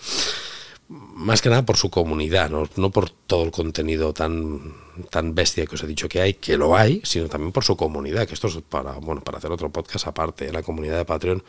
más 0.89 1.43
que 1.43 1.51
nada 1.51 1.67
por 1.67 1.77
su 1.77 1.91
comunidad, 1.91 2.51
¿no? 2.51 2.91
por 2.91 3.11
todo 3.11 3.45
el 3.45 3.51
contenido 3.51 4.15
tan, 4.15 4.75
tan 5.11 5.35
bestia 5.35 5.67
que 5.67 5.75
os 5.75 5.83
he 5.83 5.87
dicho 5.87 6.09
que 6.09 6.23
hay, 6.23 6.35
que 6.35 6.57
lo 6.57 6.75
hay, 6.75 7.03
sino 7.05 7.29
también 7.29 7.53
por 7.53 7.65
su 7.65 7.77
comunidad, 7.77 8.27
que 8.27 8.35
esto 8.35 8.49
es 8.49 8.57
para, 8.69 8.93
bueno, 8.93 9.23
para 9.23 9.37
hacer 9.37 9.53
otro 9.53 9.71
podcast 9.71 10.07
aparte. 10.07 10.51
La 10.51 10.63
comunidad 10.63 10.97
de 10.97 11.05
Patreon 11.05 11.43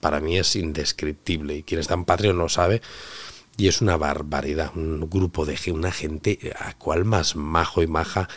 para 0.00 0.20
mí 0.20 0.36
es 0.36 0.56
indescriptible 0.56 1.56
y 1.56 1.62
quien 1.62 1.80
está 1.80 1.94
en 1.94 2.04
Patreon 2.04 2.36
lo 2.36 2.50
sabe. 2.50 2.82
Y 3.58 3.68
es 3.68 3.82
una 3.82 3.96
barbaridad, 3.96 4.70
un 4.76 5.10
grupo 5.10 5.44
de 5.44 5.58
una 5.72 5.92
gente 5.92 6.54
a 6.58 6.78
cual 6.78 7.04
más 7.04 7.36
majo 7.36 7.82
y 7.82 7.88
maja. 7.88 8.28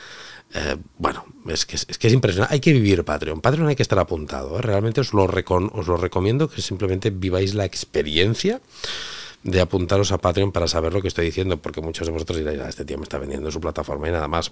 Eh, 0.53 0.75
bueno, 0.97 1.25
es 1.47 1.65
que 1.65 1.75
es, 1.75 2.13
impresionante. 2.13 2.53
Hay 2.53 2.59
que 2.59 2.73
vivir 2.73 3.05
Patreon. 3.05 3.39
Patreon 3.39 3.67
hay 3.67 3.75
que 3.75 3.83
estar 3.83 3.99
apuntado. 3.99 4.57
¿eh? 4.57 4.61
Realmente 4.63 4.99
os 4.99 5.13
lo, 5.13 5.25
os 5.25 5.87
lo 5.87 5.97
recomiendo 5.97 6.49
que 6.49 6.61
simplemente 6.61 7.11
viváis 7.11 7.53
la 7.53 7.65
experiencia 7.65 8.61
de 9.43 9.61
apuntaros 9.61 10.11
a 10.11 10.17
Patreon 10.17 10.51
para 10.51 10.67
saber 10.67 10.91
lo 10.91 11.03
que 11.03 11.07
estoy 11.07 11.25
diciendo, 11.25 11.57
porque 11.57 11.81
muchos 11.81 12.07
de 12.07 12.13
vosotros 12.13 12.39
diréis, 12.39 12.59
ah, 12.59 12.69
este 12.69 12.83
tío 12.83 12.97
me 12.97 13.03
está 13.03 13.17
vendiendo 13.17 13.51
su 13.51 13.61
plataforma 13.61 14.09
y 14.09 14.11
nada 14.11 14.27
más. 14.27 14.51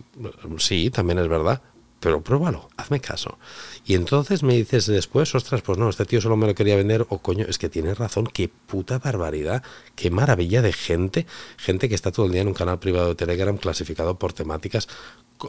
Sí, 0.60 0.92
también 0.92 1.20
es 1.20 1.28
verdad, 1.28 1.62
pero 2.00 2.22
pruébalo, 2.22 2.70
hazme 2.78 3.00
caso. 3.00 3.38
Y 3.86 3.96
entonces 3.96 4.44
me 4.44 4.56
dices 4.56 4.86
después, 4.86 5.34
ostras, 5.36 5.62
pues 5.62 5.78
no, 5.78 5.90
este 5.90 6.06
tío 6.06 6.22
solo 6.22 6.38
me 6.38 6.48
lo 6.48 6.56
quería 6.56 6.76
vender, 6.76 7.06
o 7.10 7.20
coño, 7.20 7.46
es 7.48 7.58
que 7.58 7.70
tienes 7.70 7.98
razón, 7.98 8.28
qué 8.28 8.50
puta 8.50 9.00
barbaridad, 9.00 9.64
qué 9.96 10.10
maravilla 10.10 10.62
de 10.62 10.72
gente, 10.72 11.26
gente 11.58 11.90
que 11.90 11.96
está 11.96 12.12
todo 12.12 12.26
el 12.28 12.32
día 12.32 12.42
en 12.42 12.48
un 12.48 12.54
canal 12.54 12.80
privado 12.80 13.10
de 13.10 13.16
Telegram 13.16 13.58
clasificado 13.58 14.18
por 14.18 14.34
temáticas, 14.34 14.88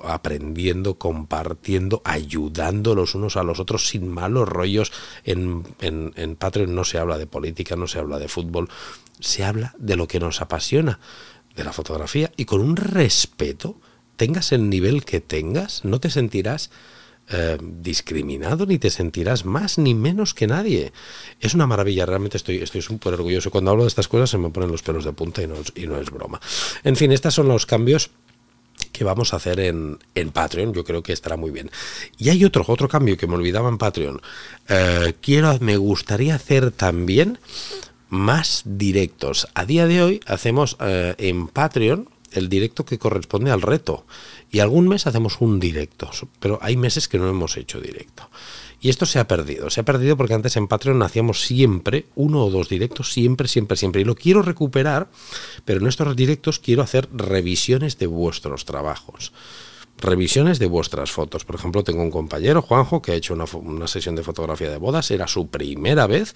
aprendiendo, 0.04 0.96
compartiendo, 0.98 2.02
ayudando 2.04 2.94
los 2.94 3.14
unos 3.14 3.36
a 3.36 3.42
los 3.42 3.60
otros 3.60 3.88
sin 3.88 4.08
malos 4.08 4.48
rollos. 4.48 4.92
En, 5.24 5.64
en, 5.80 6.12
en 6.16 6.36
Patreon 6.36 6.74
no 6.74 6.84
se 6.84 6.98
habla 6.98 7.18
de 7.18 7.26
política, 7.26 7.76
no 7.76 7.86
se 7.86 7.98
habla 7.98 8.18
de 8.18 8.28
fútbol, 8.28 8.68
se 9.20 9.44
habla 9.44 9.74
de 9.78 9.96
lo 9.96 10.08
que 10.08 10.20
nos 10.20 10.40
apasiona, 10.40 10.98
de 11.54 11.64
la 11.64 11.72
fotografía, 11.72 12.32
y 12.36 12.44
con 12.44 12.60
un 12.60 12.76
respeto, 12.76 13.80
tengas 14.20 14.52
el 14.52 14.68
nivel 14.68 15.06
que 15.06 15.22
tengas, 15.22 15.83
no 15.83 15.98
te 15.98 16.11
sentirás 16.11 16.70
eh, 17.30 17.56
discriminado, 17.59 18.66
ni 18.66 18.78
te 18.78 18.90
sentirás 18.90 19.46
más 19.46 19.78
ni 19.78 19.94
menos 19.94 20.35
que 20.35 20.46
nadie. 20.46 20.92
Es 21.40 21.54
una 21.54 21.66
maravilla, 21.66 22.04
realmente 22.04 22.37
estoy 22.37 22.59
estoy 22.59 22.83
súper 22.83 23.14
orgulloso. 23.14 23.50
Cuando 23.50 23.70
hablo 23.70 23.85
de 23.85 23.88
estas 23.88 24.09
cosas 24.09 24.28
se 24.28 24.37
me 24.37 24.50
ponen 24.50 24.70
los 24.70 24.83
pelos 24.83 25.06
de 25.06 25.14
punta 25.14 25.40
y 25.42 25.46
no, 25.46 25.54
y 25.74 25.87
no 25.87 25.98
es 25.98 26.11
broma. 26.11 26.38
En 26.85 26.96
fin, 26.96 27.12
estos 27.12 27.33
son 27.33 27.48
los 27.48 27.64
cambios 27.64 28.11
que 28.92 29.04
vamos 29.04 29.33
a 29.33 29.37
hacer 29.37 29.59
en, 29.59 29.98
en, 30.14 30.33
Patreon. 30.33 30.74
Yo 30.74 30.85
creo 30.85 31.02
que 31.02 31.14
estará 31.14 31.38
muy 31.38 31.50
bien. 31.50 31.70
Y 32.18 32.28
hay 32.28 32.44
otro, 32.44 32.62
otro 32.66 32.90
cambio 32.90 33.16
que 33.16 33.26
me 33.26 33.37
olvidaba 33.37 33.70
en 33.70 33.78
Patreon. 33.78 34.20
Eh, 34.68 35.14
quiero, 35.22 35.56
me 35.61 35.78
gustaría 35.78 36.35
hacer 36.35 36.72
también 36.72 37.38
más 38.11 38.64
directos. 38.66 39.48
A 39.54 39.64
día 39.64 39.87
de 39.87 40.02
hoy 40.02 40.20
hacemos 40.26 40.76
eh, 40.78 41.14
en 41.16 41.48
Patreon 41.48 42.11
el 42.32 42.48
directo 42.48 42.84
que 42.84 42.98
corresponde 42.98 43.50
al 43.50 43.62
reto. 43.62 44.06
Y 44.50 44.60
algún 44.60 44.88
mes 44.88 45.06
hacemos 45.06 45.40
un 45.40 45.60
directo, 45.60 46.10
pero 46.38 46.58
hay 46.62 46.76
meses 46.76 47.08
que 47.08 47.18
no 47.18 47.28
hemos 47.28 47.56
hecho 47.56 47.80
directo. 47.80 48.28
Y 48.80 48.88
esto 48.88 49.04
se 49.04 49.18
ha 49.18 49.28
perdido. 49.28 49.68
Se 49.68 49.80
ha 49.80 49.84
perdido 49.84 50.16
porque 50.16 50.34
antes 50.34 50.56
en 50.56 50.66
Patreon 50.66 51.02
hacíamos 51.02 51.42
siempre 51.42 52.06
uno 52.14 52.44
o 52.44 52.50
dos 52.50 52.68
directos, 52.68 53.12
siempre, 53.12 53.46
siempre, 53.46 53.76
siempre. 53.76 54.00
Y 54.00 54.04
lo 54.04 54.14
quiero 54.14 54.40
recuperar, 54.42 55.08
pero 55.64 55.80
en 55.80 55.86
estos 55.86 56.16
directos 56.16 56.58
quiero 56.58 56.82
hacer 56.82 57.08
revisiones 57.12 57.98
de 57.98 58.06
vuestros 58.06 58.64
trabajos. 58.64 59.32
Revisiones 59.98 60.58
de 60.58 60.66
vuestras 60.66 61.10
fotos. 61.10 61.44
Por 61.44 61.56
ejemplo, 61.56 61.84
tengo 61.84 62.02
un 62.02 62.10
compañero, 62.10 62.62
Juanjo, 62.62 63.02
que 63.02 63.12
ha 63.12 63.16
hecho 63.16 63.34
una, 63.34 63.44
una 63.52 63.86
sesión 63.86 64.16
de 64.16 64.22
fotografía 64.22 64.70
de 64.70 64.78
bodas. 64.78 65.10
Era 65.10 65.26
su 65.26 65.48
primera 65.48 66.06
vez 66.06 66.34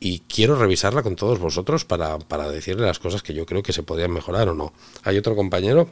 y 0.00 0.20
quiero 0.20 0.56
revisarla 0.56 1.02
con 1.02 1.16
todos 1.16 1.38
vosotros 1.38 1.84
para, 1.84 2.18
para 2.18 2.50
decirle 2.50 2.86
las 2.86 2.98
cosas 2.98 3.22
que 3.22 3.34
yo 3.34 3.46
creo 3.46 3.62
que 3.62 3.72
se 3.72 3.82
podrían 3.82 4.12
mejorar 4.12 4.48
o 4.48 4.54
no. 4.54 4.72
Hay 5.02 5.16
otro 5.16 5.34
compañero 5.34 5.88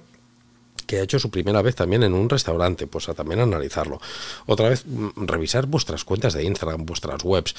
que 0.87 0.99
ha 0.99 1.03
hecho 1.03 1.19
su 1.19 1.31
primera 1.31 1.63
vez 1.63 1.75
también 1.75 2.03
en 2.03 2.13
un 2.13 2.29
restaurante, 2.29 2.87
pues 2.87 3.09
a 3.09 3.15
también 3.15 3.41
analizarlo. 3.41 4.01
Otra 4.47 4.69
vez, 4.69 4.85
mm, 4.87 5.27
revisar 5.27 5.67
vuestras 5.67 6.05
cuentas 6.05 6.35
de 6.35 6.45
Instagram, 6.45 6.85
vuestras 6.85 7.25
webs. 7.25 7.55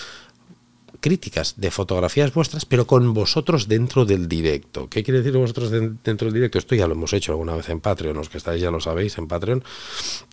Críticas 0.99 1.56
de 1.58 1.71
fotografías 1.71 2.34
vuestras, 2.34 2.65
pero 2.65 2.88
con 2.88 3.13
vosotros 3.13 3.67
dentro 3.67 4.06
del 4.06 4.27
directo. 4.27 4.89
¿Qué 4.89 5.03
quiere 5.03 5.21
decir 5.21 5.38
vosotros 5.38 5.71
dentro 5.71 6.25
del 6.27 6.34
directo? 6.34 6.58
Esto 6.58 6.75
ya 6.75 6.88
lo 6.88 6.93
hemos 6.93 7.13
hecho 7.13 7.32
alguna 7.32 7.56
vez 7.56 7.69
en 7.69 7.79
Patreon, 7.79 8.15
los 8.15 8.29
que 8.29 8.38
estáis 8.38 8.62
ya 8.62 8.71
lo 8.71 8.79
sabéis 8.79 9.17
en 9.17 9.27
Patreon, 9.27 9.63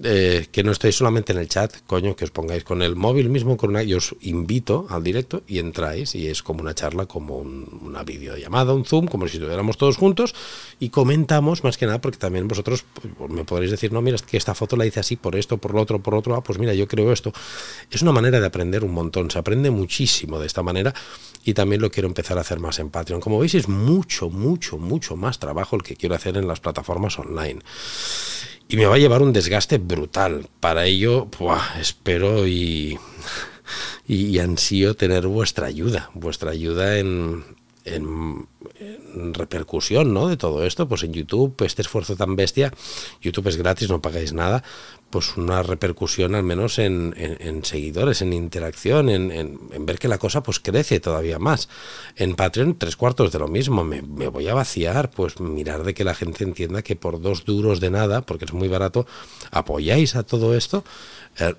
eh, 0.02 0.46
que 0.50 0.62
no 0.62 0.72
estáis 0.72 0.96
solamente 0.96 1.32
en 1.32 1.38
el 1.38 1.48
chat, 1.48 1.74
coño, 1.86 2.16
que 2.16 2.24
os 2.24 2.30
pongáis 2.30 2.64
con 2.64 2.82
el 2.82 2.96
móvil 2.96 3.28
mismo, 3.30 3.56
con 3.56 3.70
una, 3.70 3.82
yo 3.82 3.98
os 3.98 4.14
invito 4.20 4.86
al 4.90 5.02
directo 5.02 5.42
y 5.46 5.58
entráis 5.58 6.14
y 6.14 6.28
es 6.28 6.42
como 6.42 6.60
una 6.60 6.74
charla, 6.74 7.06
como 7.06 7.38
una 7.38 8.02
videollamada, 8.02 8.74
un 8.74 8.84
Zoom, 8.84 9.06
como 9.06 9.26
si 9.28 9.36
estuviéramos 9.36 9.76
todos 9.76 9.96
juntos 9.96 10.34
y 10.78 10.90
comentamos 10.90 11.64
más 11.64 11.76
que 11.76 11.86
nada 11.86 12.00
porque 12.00 12.18
también 12.18 12.48
vosotros 12.48 12.84
pues, 12.94 13.30
me 13.30 13.44
podréis 13.44 13.70
decir, 13.70 13.92
no, 13.92 14.02
mira, 14.02 14.16
es 14.16 14.22
que 14.22 14.36
esta 14.36 14.54
foto 14.54 14.76
la 14.76 14.86
hice 14.86 15.00
así 15.00 15.16
por 15.16 15.36
esto, 15.36 15.58
por 15.58 15.74
lo 15.74 15.80
otro, 15.80 16.02
por 16.02 16.14
otro, 16.14 16.34
ah, 16.34 16.42
pues 16.42 16.58
mira, 16.58 16.74
yo 16.74 16.86
creo 16.88 17.12
esto. 17.12 17.32
Es 17.90 18.02
una 18.02 18.12
manera 18.12 18.40
de 18.40 18.46
aprender 18.46 18.84
un 18.84 18.92
montón, 18.92 19.30
se 19.30 19.38
aprende 19.38 19.70
muchísimo 19.70 20.38
de 20.38 20.46
esta 20.50 20.62
manera 20.62 20.94
y 21.44 21.54
también 21.54 21.80
lo 21.80 21.90
quiero 21.90 22.08
empezar 22.08 22.38
a 22.38 22.42
hacer 22.42 22.60
más 22.60 22.78
en 22.78 22.90
Patreon. 22.90 23.20
Como 23.20 23.38
veis 23.38 23.54
es 23.54 23.68
mucho, 23.68 24.28
mucho, 24.28 24.78
mucho 24.78 25.16
más 25.16 25.38
trabajo 25.38 25.76
el 25.76 25.82
que 25.82 25.96
quiero 25.96 26.14
hacer 26.14 26.36
en 26.36 26.46
las 26.46 26.60
plataformas 26.60 27.18
online. 27.18 27.60
Y 28.68 28.76
me 28.76 28.86
va 28.86 28.96
a 28.96 28.98
llevar 28.98 29.22
un 29.22 29.32
desgaste 29.32 29.78
brutal. 29.78 30.46
Para 30.60 30.84
ello, 30.84 31.28
espero 31.80 32.46
y, 32.46 32.98
y, 34.06 34.38
ansío 34.38 34.94
tener 34.94 35.26
vuestra 35.26 35.66
ayuda, 35.66 36.10
vuestra 36.14 36.50
ayuda 36.50 36.98
en, 36.98 37.44
en, 37.84 38.46
repercusión 39.34 40.14
¿no? 40.14 40.28
de 40.28 40.36
todo 40.36 40.64
esto, 40.64 40.88
pues 40.88 41.02
en 41.02 41.12
YouTube, 41.12 41.54
este 41.64 41.82
esfuerzo 41.82 42.16
tan 42.16 42.36
bestia, 42.36 42.72
YouTube 43.20 43.48
es 43.48 43.56
gratis, 43.56 43.88
no 43.88 44.00
pagáis 44.00 44.32
nada, 44.32 44.62
pues 45.10 45.36
una 45.36 45.62
repercusión 45.62 46.34
al 46.34 46.44
menos 46.44 46.78
en, 46.78 47.14
seguidores, 47.64 48.22
en 48.22 48.32
interacción, 48.32 49.08
en, 49.08 49.58
ver 49.84 49.98
que 49.98 50.08
la 50.08 50.18
cosa 50.18 50.42
pues 50.42 50.60
crece 50.60 51.00
todavía 51.00 51.38
más. 51.38 51.68
En 52.16 52.36
Patreon 52.36 52.78
tres 52.78 52.96
cuartos 52.96 53.32
de 53.32 53.40
lo 53.40 53.48
mismo, 53.48 53.84
me, 53.84 54.00
voy 54.00 54.48
a 54.48 54.54
vaciar, 54.54 55.10
pues 55.10 55.40
mirar 55.40 55.82
de 55.82 55.94
que 55.94 56.04
la 56.04 56.14
gente 56.14 56.44
entienda 56.44 56.82
que 56.82 56.96
por 56.96 57.20
dos 57.20 57.44
duros 57.44 57.80
de 57.80 57.90
nada, 57.90 58.22
porque 58.22 58.44
es 58.44 58.52
muy 58.52 58.68
barato, 58.68 59.06
apoyáis 59.50 60.14
a 60.14 60.22
todo 60.22 60.54
esto, 60.56 60.84
eh, 61.38 61.54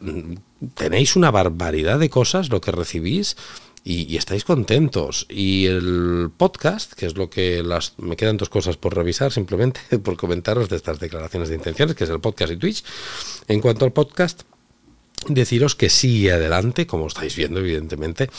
tenéis 0.75 1.15
una 1.15 1.29
barbaridad 1.29 1.99
de 1.99 2.09
cosas, 2.09 2.49
lo 2.49 2.61
que 2.61 2.71
recibís, 2.71 3.35
y, 3.83 4.15
estáis 4.15 4.43
contentos. 4.43 5.25
Y 5.29 5.65
el 5.65 6.31
podcast, 6.35 6.93
que 6.93 7.05
es 7.05 7.17
lo 7.17 7.29
que 7.29 7.63
las, 7.63 7.97
me 7.97 8.15
quedan 8.15 8.37
dos 8.37 8.49
cosas 8.49 8.77
por 8.77 8.95
revisar, 8.95 9.31
simplemente 9.31 9.81
por 10.03 10.17
comentaros 10.17 10.69
de 10.69 10.75
estas 10.75 10.99
declaraciones 10.99 11.49
de 11.49 11.55
intenciones, 11.55 11.95
que 11.95 12.03
es 12.03 12.09
el 12.09 12.19
podcast 12.19 12.53
y 12.53 12.57
Twitch. 12.57 12.83
En 13.47 13.59
cuanto 13.61 13.85
al 13.85 13.93
podcast, 13.93 14.43
Deciros 15.27 15.75
que 15.75 15.91
sigue 15.91 16.31
adelante, 16.31 16.87
como 16.87 17.05
estáis 17.05 17.35
viendo, 17.35 17.59
evidentemente. 17.59 18.29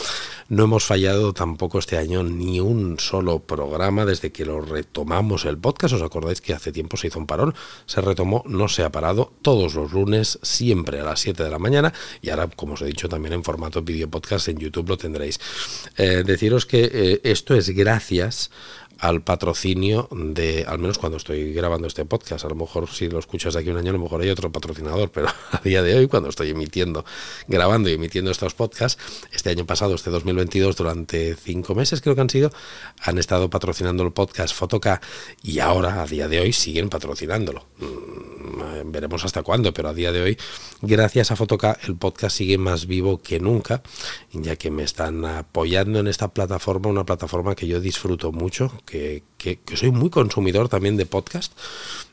No 0.48 0.64
hemos 0.64 0.84
fallado 0.84 1.32
tampoco 1.32 1.78
este 1.78 1.96
año 1.96 2.24
ni 2.24 2.58
un 2.58 2.98
solo 2.98 3.38
programa 3.38 4.04
desde 4.04 4.32
que 4.32 4.44
lo 4.44 4.60
retomamos 4.60 5.44
el 5.44 5.58
podcast. 5.58 5.94
Os 5.94 6.02
acordáis 6.02 6.40
que 6.40 6.54
hace 6.54 6.72
tiempo 6.72 6.96
se 6.96 7.06
hizo 7.06 7.20
un 7.20 7.28
parón, 7.28 7.54
se 7.86 8.00
retomó, 8.00 8.42
no 8.46 8.66
se 8.66 8.82
ha 8.82 8.90
parado, 8.90 9.32
todos 9.42 9.74
los 9.74 9.92
lunes, 9.92 10.40
siempre 10.42 10.98
a 10.98 11.04
las 11.04 11.20
7 11.20 11.44
de 11.44 11.50
la 11.50 11.60
mañana. 11.60 11.92
Y 12.20 12.30
ahora, 12.30 12.48
como 12.48 12.74
os 12.74 12.82
he 12.82 12.86
dicho, 12.86 13.08
también 13.08 13.34
en 13.34 13.44
formato 13.44 13.82
video 13.82 14.10
podcast 14.10 14.48
en 14.48 14.58
YouTube 14.58 14.88
lo 14.88 14.98
tendréis. 14.98 15.38
Eh, 15.96 16.24
deciros 16.26 16.66
que 16.66 16.90
eh, 16.92 17.20
esto 17.22 17.54
es 17.54 17.70
gracias 17.70 18.50
al 19.02 19.20
patrocinio 19.20 20.08
de, 20.12 20.64
al 20.68 20.78
menos 20.78 20.96
cuando 20.96 21.18
estoy 21.18 21.52
grabando 21.52 21.88
este 21.88 22.04
podcast, 22.04 22.44
a 22.44 22.48
lo 22.48 22.54
mejor 22.54 22.88
si 22.88 23.08
lo 23.08 23.18
escuchas 23.18 23.54
de 23.54 23.60
aquí 23.60 23.68
un 23.68 23.76
año, 23.76 23.90
a 23.90 23.94
lo 23.94 23.98
mejor 23.98 24.22
hay 24.22 24.30
otro 24.30 24.52
patrocinador, 24.52 25.10
pero 25.10 25.26
a 25.50 25.60
día 25.64 25.82
de 25.82 25.96
hoy, 25.96 26.06
cuando 26.06 26.28
estoy 26.28 26.50
emitiendo, 26.50 27.04
grabando 27.48 27.90
y 27.90 27.94
emitiendo 27.94 28.30
estos 28.30 28.54
podcasts, 28.54 29.02
este 29.32 29.50
año 29.50 29.66
pasado, 29.66 29.96
este 29.96 30.10
2022, 30.10 30.76
durante 30.76 31.34
cinco 31.34 31.74
meses 31.74 32.00
creo 32.00 32.14
que 32.14 32.20
han 32.20 32.30
sido, 32.30 32.52
han 33.00 33.18
estado 33.18 33.50
patrocinando 33.50 34.04
el 34.04 34.12
podcast 34.12 34.54
Fotoca 34.54 35.00
y 35.42 35.58
ahora, 35.58 36.00
a 36.00 36.06
día 36.06 36.28
de 36.28 36.38
hoy, 36.38 36.52
siguen 36.52 36.88
patrocinándolo. 36.88 37.66
Mm, 37.78 38.92
veremos 38.92 39.24
hasta 39.24 39.42
cuándo, 39.42 39.74
pero 39.74 39.88
a 39.88 39.94
día 39.94 40.12
de 40.12 40.22
hoy, 40.22 40.38
gracias 40.80 41.32
a 41.32 41.36
Fotoca, 41.36 41.76
el 41.88 41.96
podcast 41.96 42.36
sigue 42.36 42.56
más 42.56 42.86
vivo 42.86 43.20
que 43.20 43.40
nunca, 43.40 43.82
ya 44.32 44.54
que 44.54 44.70
me 44.70 44.84
están 44.84 45.24
apoyando 45.24 45.98
en 45.98 46.06
esta 46.06 46.28
plataforma, 46.28 46.88
una 46.88 47.04
plataforma 47.04 47.56
que 47.56 47.66
yo 47.66 47.80
disfruto 47.80 48.30
mucho, 48.30 48.72
que, 48.92 49.58
soy 49.74 49.90
muy 49.90 50.10
consumidor 50.10 50.68
también 50.68 50.96
de 50.96 51.06
podcast, 51.06 51.52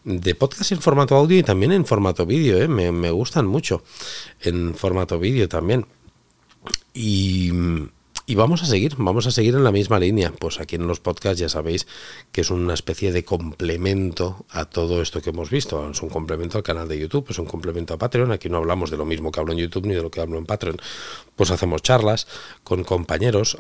de 0.04 0.34
podcast 0.36 0.72
en 0.72 0.82
formato 0.82 1.16
audio 1.16 1.38
y 1.38 1.44
también 1.44 1.72
en 1.72 1.86
formato 1.86 2.26
vídeo, 2.26 2.58
¿eh? 2.58 2.68
me, 2.68 2.92
me 2.92 3.12
gustan 3.12 3.46
mucho 3.46 3.84
en 4.42 4.74
formato 4.76 5.20
vídeo 5.20 5.50
también. 5.50 5.86
Y 6.94 7.52
y 8.30 8.36
vamos 8.36 8.62
a 8.62 8.68
seguir, 8.68 8.94
vamos 9.00 9.26
a 9.26 9.32
seguir 9.32 9.56
en 9.56 9.64
la 9.64 9.72
misma 9.72 9.98
línea. 9.98 10.32
Pues 10.32 10.60
aquí 10.60 10.76
en 10.76 10.86
los 10.86 11.00
podcasts 11.00 11.40
ya 11.40 11.50
sabéis 11.50 11.88
que 12.32 12.42
es 12.42 12.52
una 12.52 12.76
especie 12.76 13.12
de 13.12 13.26
complemento 13.26 14.46
a 14.52 14.66
todo 14.66 15.02
esto 15.02 15.20
que 15.20 15.32
hemos 15.32 15.50
visto. 15.50 15.90
Es 15.90 16.04
un 16.04 16.10
complemento 16.10 16.60
al 16.60 16.64
canal 16.64 16.88
de 16.88 17.00
YouTube, 17.00 17.26
es 17.30 17.40
un 17.40 17.48
complemento 17.48 17.96
a 17.96 17.98
Patreon. 17.98 18.32
Aquí 18.32 18.48
no 18.48 18.58
hablamos 18.58 18.92
de 18.92 18.98
lo 18.98 19.06
mismo 19.06 19.32
que 19.32 19.40
hablo 19.40 19.54
en 19.54 19.58
YouTube 19.58 19.88
ni 19.88 19.96
de 19.96 20.04
lo 20.04 20.12
que 20.12 20.22
hablo 20.22 20.38
en 20.38 20.46
Patreon. 20.46 20.78
Pues 21.36 21.50
hacemos 21.50 21.82
charlas 21.82 22.28
con 22.64 22.84
compañeros, 22.84 23.58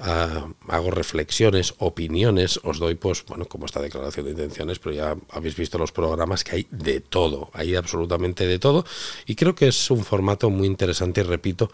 hago 0.67 0.91
reflexiones, 0.91 1.73
opiniones, 1.79 2.59
os 2.61 2.77
doy 2.77 2.93
pues, 2.93 3.25
bueno, 3.25 3.45
como 3.45 3.65
esta 3.65 3.81
declaración 3.81 4.27
de 4.27 4.33
intenciones, 4.33 4.77
pero 4.77 4.93
ya 4.93 5.17
habéis 5.31 5.55
visto 5.55 5.79
los 5.79 5.91
programas 5.91 6.43
que 6.43 6.57
hay 6.57 6.67
de 6.69 6.99
todo, 7.01 7.49
hay 7.53 7.73
absolutamente 7.73 8.45
de 8.45 8.59
todo. 8.59 8.85
Y 9.25 9.33
creo 9.33 9.55
que 9.55 9.69
es 9.69 9.89
un 9.89 10.05
formato 10.05 10.51
muy 10.51 10.67
interesante 10.67 11.21
y 11.21 11.23
repito, 11.23 11.71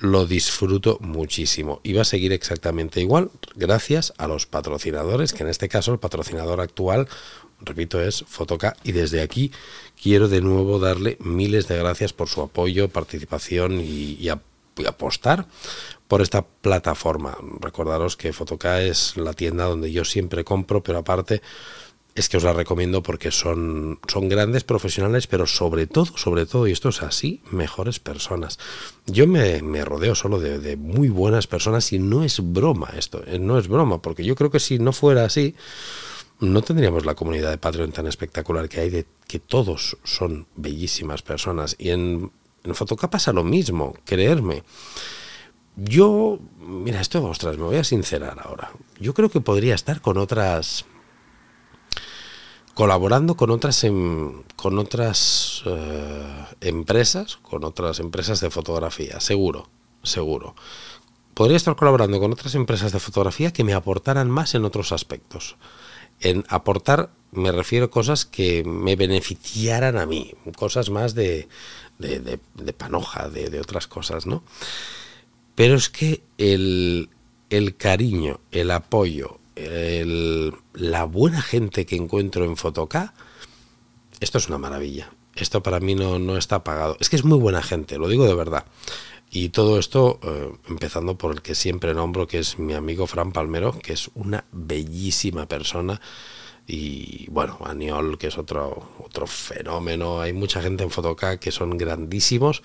lo 0.00 0.26
disfruto 0.26 0.98
muchísimo 1.00 1.80
y 1.82 1.92
va 1.92 2.02
a 2.02 2.06
seguir 2.06 2.32
exactamente 2.32 3.00
igual 3.00 3.30
gracias 3.54 4.14
a 4.16 4.26
los 4.26 4.46
patrocinadores, 4.46 5.34
que 5.34 5.42
en 5.42 5.50
este 5.50 5.68
caso 5.68 5.92
el 5.92 5.98
patrocinador 5.98 6.60
actual, 6.60 7.06
repito, 7.60 8.00
es 8.00 8.24
Fotoca 8.26 8.74
y 8.82 8.92
desde 8.92 9.20
aquí 9.20 9.52
quiero 10.02 10.28
de 10.28 10.40
nuevo 10.40 10.78
darle 10.78 11.18
miles 11.20 11.68
de 11.68 11.76
gracias 11.76 12.14
por 12.14 12.28
su 12.28 12.40
apoyo, 12.40 12.88
participación 12.88 13.80
y, 13.80 14.28
apostar 14.86 15.46
por 16.08 16.22
esta 16.22 16.40
plataforma. 16.40 17.36
Recordaros 17.60 18.16
que 18.16 18.32
Fotoca 18.32 18.80
es 18.80 19.18
la 19.18 19.34
tienda 19.34 19.66
donde 19.66 19.92
yo 19.92 20.06
siempre 20.06 20.42
compro, 20.42 20.82
pero 20.82 21.00
aparte 21.00 21.42
es 22.14 22.28
que 22.28 22.36
os 22.36 22.42
la 22.42 22.52
recomiendo 22.52 23.02
porque 23.02 23.30
son, 23.30 24.00
son 24.08 24.28
grandes 24.28 24.64
profesionales, 24.64 25.26
pero 25.26 25.46
sobre 25.46 25.86
todo, 25.86 26.16
sobre 26.16 26.46
todo, 26.46 26.66
y 26.66 26.72
esto 26.72 26.88
es 26.88 27.02
así, 27.02 27.42
mejores 27.50 28.00
personas. 28.00 28.58
Yo 29.06 29.26
me, 29.26 29.60
rodeo 29.84 30.14
solo 30.14 30.40
de, 30.40 30.76
muy 30.76 31.08
buenas 31.08 31.46
personas 31.46 31.92
y 31.92 31.98
no 31.98 32.24
es 32.24 32.40
broma 32.52 32.90
esto, 32.96 33.22
eh, 33.26 33.38
no 33.38 33.58
es 33.58 33.68
broma, 33.68 34.02
porque 34.02 34.24
yo 34.24 34.34
creo 34.34 34.50
que 34.50 34.60
si 34.60 34.78
no 34.78 34.92
fuera 34.92 35.24
así, 35.24 35.54
no 36.40 36.62
tendríamos 36.62 37.04
la 37.04 37.14
comunidad 37.14 37.50
de 37.50 37.58
Patreon 37.58 37.92
tan 37.92 38.06
espectacular 38.06 38.68
que 38.68 38.80
hay, 38.80 38.90
de 38.90 39.06
que 39.26 39.38
todos 39.38 39.98
son 40.04 40.46
bellísimas 40.56 41.22
personas. 41.22 41.76
Y 41.78 41.90
en, 41.90 42.32
en 42.64 42.74
Fotoca 42.74 43.10
pasa 43.10 43.32
lo 43.32 43.44
mismo, 43.44 43.94
creerme. 44.04 44.64
Yo, 45.76 46.38
mira, 46.58 47.00
esto, 47.00 47.24
ostras, 47.24 47.56
me 47.56 47.64
voy 47.64 47.76
a 47.76 47.84
sincerar 47.84 48.38
ahora. 48.42 48.72
Yo 48.98 49.14
creo 49.14 49.30
que 49.30 49.40
podría 49.40 49.74
estar 49.74 50.00
con 50.00 50.18
otras 50.18 50.84
colaborando 52.80 53.36
con 53.36 53.50
otras, 53.50 53.84
em, 53.84 54.42
con 54.56 54.78
otras 54.78 55.62
eh, 55.66 56.44
empresas, 56.62 57.36
con 57.36 57.62
otras 57.64 58.00
empresas 58.00 58.40
de 58.40 58.48
fotografía, 58.48 59.20
seguro, 59.20 59.68
seguro. 60.02 60.54
Podría 61.34 61.58
estar 61.58 61.76
colaborando 61.76 62.18
con 62.18 62.32
otras 62.32 62.54
empresas 62.54 62.90
de 62.92 62.98
fotografía 62.98 63.52
que 63.52 63.64
me 63.64 63.74
aportaran 63.74 64.30
más 64.30 64.54
en 64.54 64.64
otros 64.64 64.92
aspectos. 64.92 65.56
En 66.20 66.42
aportar 66.48 67.10
me 67.32 67.52
refiero 67.52 67.84
a 67.84 67.90
cosas 67.90 68.24
que 68.24 68.64
me 68.64 68.96
beneficiaran 68.96 69.98
a 69.98 70.06
mí, 70.06 70.32
cosas 70.56 70.88
más 70.88 71.14
de, 71.14 71.48
de, 71.98 72.18
de, 72.54 72.72
panoja, 72.72 73.28
de, 73.28 73.60
otras 73.60 73.88
cosas, 73.88 74.24
¿no? 74.24 74.42
Pero 75.54 75.74
es 75.74 75.90
que 75.90 76.22
el, 76.38 77.10
el 77.50 77.76
cariño, 77.76 78.40
el 78.52 78.70
apoyo, 78.70 79.39
la 80.74 81.04
buena 81.04 81.42
gente 81.42 81.86
que 81.86 81.96
encuentro 81.96 82.44
en 82.44 82.56
Fotoca, 82.56 83.14
esto 84.20 84.38
es 84.38 84.48
una 84.48 84.58
maravilla. 84.58 85.10
Esto 85.34 85.62
para 85.62 85.80
mí 85.80 85.94
no, 85.94 86.18
no 86.18 86.36
está 86.36 86.64
pagado. 86.64 86.96
Es 87.00 87.08
que 87.08 87.16
es 87.16 87.24
muy 87.24 87.38
buena 87.38 87.62
gente, 87.62 87.98
lo 87.98 88.08
digo 88.08 88.26
de 88.26 88.34
verdad. 88.34 88.66
Y 89.30 89.50
todo 89.50 89.78
esto, 89.78 90.18
eh, 90.22 90.52
empezando 90.68 91.16
por 91.16 91.32
el 91.32 91.40
que 91.40 91.54
siempre 91.54 91.94
nombro, 91.94 92.26
que 92.26 92.40
es 92.40 92.58
mi 92.58 92.74
amigo 92.74 93.06
Fran 93.06 93.30
Palmero, 93.30 93.78
que 93.78 93.92
es 93.92 94.10
una 94.14 94.44
bellísima 94.50 95.46
persona. 95.46 96.00
Y 96.72 97.26
bueno, 97.30 97.58
Aniol, 97.64 98.16
que 98.16 98.28
es 98.28 98.38
otro, 98.38 98.92
otro 99.00 99.26
fenómeno. 99.26 100.20
Hay 100.20 100.32
mucha 100.32 100.62
gente 100.62 100.84
en 100.84 100.90
Fotoca 100.90 101.38
que 101.38 101.50
son 101.50 101.76
grandísimos. 101.76 102.62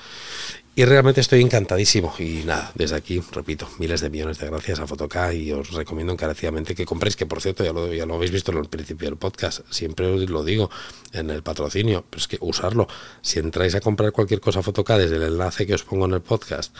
Y 0.76 0.86
realmente 0.86 1.22
estoy 1.22 1.41
encantadísimo. 1.41 2.13
Y 2.20 2.44
nada, 2.46 2.72
desde 2.76 2.98
aquí, 2.98 3.24
repito, 3.32 3.68
miles 3.80 4.02
de 4.02 4.12
millones 4.12 4.38
de 4.38 4.46
gracias 4.46 4.80
a 4.80 4.86
Fotoca 4.86 5.34
y 5.34 5.52
os 5.52 5.72
recomiendo 5.72 6.13
encarecidamente 6.13 6.76
que 6.76 6.86
compréis, 6.86 7.15
que 7.15 7.26
por 7.26 7.41
cierto 7.41 7.63
ya 7.63 7.74
lo, 7.74 7.91
ya 7.96 8.06
lo 8.06 8.13
habéis 8.13 8.30
visto 8.30 8.52
en 8.52 8.60
el 8.60 8.70
principio 8.70 9.10
del 9.10 9.18
podcast, 9.18 9.62
siempre 9.72 10.06
os 10.06 10.30
lo 10.30 10.44
digo 10.44 10.70
en 11.12 11.32
el 11.32 11.41
patrocinio, 11.41 12.06
pero 12.08 12.20
es 12.20 12.28
que 12.28 12.38
usarlo. 12.41 12.88
Si 13.24 13.39
entráis 13.39 13.74
a 13.74 13.82
comprar 13.82 14.12
cualquier 14.12 14.39
cosa 14.39 14.62
Fotoca 14.62 15.00
desde 15.00 15.15
el 15.15 15.24
enlace 15.24 15.65
que 15.65 15.74
os 15.74 15.84
pongo 15.84 16.06
en 16.06 16.13
el 16.13 16.22
podcast 16.22 16.76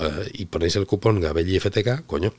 eh, 0.00 0.28
y 0.32 0.46
ponéis 0.46 0.74
el 0.74 0.86
cupón 0.88 1.20
GabelliFTK, 1.20 2.04
coño, 2.04 2.32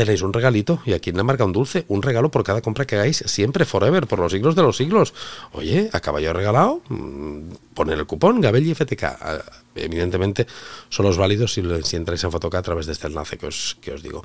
tenéis 0.00 0.22
un 0.22 0.32
regalito 0.32 0.80
y 0.86 0.94
aquí 0.94 1.10
en 1.10 1.18
la 1.18 1.24
marca 1.24 1.44
un 1.44 1.52
dulce, 1.52 1.84
un 1.88 2.00
regalo 2.00 2.30
por 2.30 2.42
cada 2.42 2.62
compra 2.62 2.86
que 2.86 2.96
hagáis 2.96 3.22
siempre, 3.26 3.66
forever, 3.66 4.06
por 4.06 4.18
los 4.18 4.32
siglos 4.32 4.54
de 4.54 4.62
los 4.62 4.78
siglos. 4.78 5.12
Oye, 5.52 5.90
a 5.92 6.00
caballo 6.00 6.32
regalado, 6.32 6.80
mm, 6.88 7.74
poner 7.74 7.98
el 7.98 8.06
cupón 8.06 8.40
Gabel 8.40 8.66
y 8.66 8.74
FTK. 8.74 9.02
Ah, 9.02 9.44
evidentemente, 9.74 10.46
son 10.88 11.04
los 11.04 11.18
válidos 11.18 11.52
si, 11.52 11.62
si 11.84 11.96
entráis 11.96 12.24
en 12.24 12.32
Fotoca 12.32 12.56
a 12.56 12.62
través 12.62 12.86
de 12.86 12.92
este 12.92 13.08
enlace 13.08 13.36
que 13.36 13.48
os, 13.48 13.76
que 13.82 13.92
os 13.92 14.02
digo. 14.02 14.24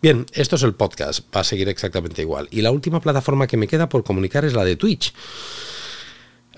Bien, 0.00 0.24
esto 0.32 0.56
es 0.56 0.62
el 0.62 0.72
podcast, 0.72 1.20
va 1.36 1.42
a 1.42 1.44
seguir 1.44 1.68
exactamente 1.68 2.22
igual. 2.22 2.48
Y 2.50 2.62
la 2.62 2.70
última 2.70 2.98
plataforma 2.98 3.46
que 3.46 3.58
me 3.58 3.68
queda 3.68 3.90
por 3.90 4.02
comunicar 4.02 4.46
es 4.46 4.54
la 4.54 4.64
de 4.64 4.76
Twitch. 4.76 5.12